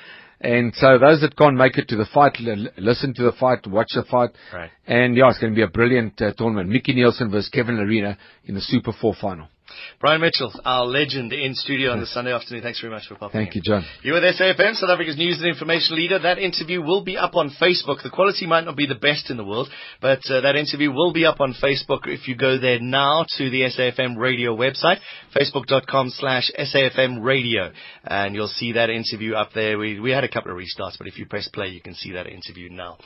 And 0.43 0.73
so 0.75 0.97
those 0.97 1.21
that 1.21 1.38
can't 1.38 1.55
make 1.55 1.77
it 1.77 1.88
to 1.89 1.95
the 1.95 2.07
fight, 2.12 2.36
l- 2.45 2.67
listen 2.77 3.13
to 3.15 3.23
the 3.23 3.31
fight, 3.34 3.67
watch 3.67 3.89
the 3.93 4.03
fight. 4.03 4.31
Right. 4.53 4.71
And 4.88 5.15
yeah, 5.15 5.29
it's 5.29 5.39
going 5.39 5.53
to 5.53 5.55
be 5.55 5.62
a 5.62 5.67
brilliant 5.67 6.19
uh, 6.21 6.34
tournament. 6.34 6.69
Mickey 6.69 6.93
Nielsen 6.93 7.29
versus 7.29 7.49
Kevin 7.49 7.75
Lerena 7.77 8.17
in 8.45 8.55
the 8.55 8.62
Super 8.62 8.91
4 8.99 9.13
final. 9.21 9.47
Brian 9.99 10.21
Mitchell, 10.21 10.53
our 10.65 10.86
legend 10.86 11.34
in 11.34 11.55
studio 11.55 11.91
on 11.91 11.99
the 11.99 12.05
Sunday 12.05 12.34
afternoon. 12.34 12.63
Thanks 12.63 12.81
very 12.81 12.91
much 12.91 13.07
for 13.07 13.15
popping 13.15 13.39
Thank 13.39 13.55
in. 13.55 13.57
you, 13.57 13.62
Jon. 13.63 13.86
You 14.03 14.13
with 14.13 14.23
SAFM, 14.23 14.75
South 14.75 14.89
Africa's 14.89 15.17
news 15.17 15.39
and 15.39 15.47
information 15.47 15.95
leader. 15.95 16.19
That 16.19 16.38
interview 16.38 16.81
will 16.81 17.03
be 17.03 17.17
up 17.17 17.36
on 17.36 17.51
Facebook. 17.62 18.03
The 18.03 18.10
quality 18.10 18.47
might 18.47 18.65
not 18.65 18.75
be 18.75 18.86
the 18.86 18.95
best 18.95 19.29
in 19.29 19.38
the 19.38 19.43
world, 19.43 19.69
but 20.01 20.19
uh, 20.29 20.41
that 20.41 20.55
interview 20.55 20.91
will 20.91 21.13
be 21.13 21.25
up 21.25 21.39
on 21.39 21.53
Facebook 21.62 22.07
if 22.07 22.27
you 22.27 22.36
go 22.36 22.57
there 22.60 22.79
now 22.79 23.25
to 23.38 23.49
the 23.49 23.62
SAFM 23.62 24.17
radio 24.17 24.55
website, 24.55 24.97
facebook.com 25.36 26.10
slash 26.10 26.51
SAFM 26.57 27.23
radio, 27.23 27.71
and 28.03 28.36
you'll 28.36 28.47
see 28.47 28.73
that 28.73 28.89
interview 28.89 29.34
up 29.34 29.49
there. 29.53 29.77
We, 29.77 29.99
we 29.99 30.12
had 30.12 30.23
a 30.23 30.29
couple 30.29 30.51
of 30.51 30.57
restarts, 30.57 30.97
but 30.97 31.07
if 31.07 31.17
you 31.17 31.25
press 31.25 31.47
play, 31.47 31.67
you 31.67 31.81
can 31.81 31.95
see 31.95 32.12
that 32.13 32.27
interview 32.27 32.69
now. 32.69 32.97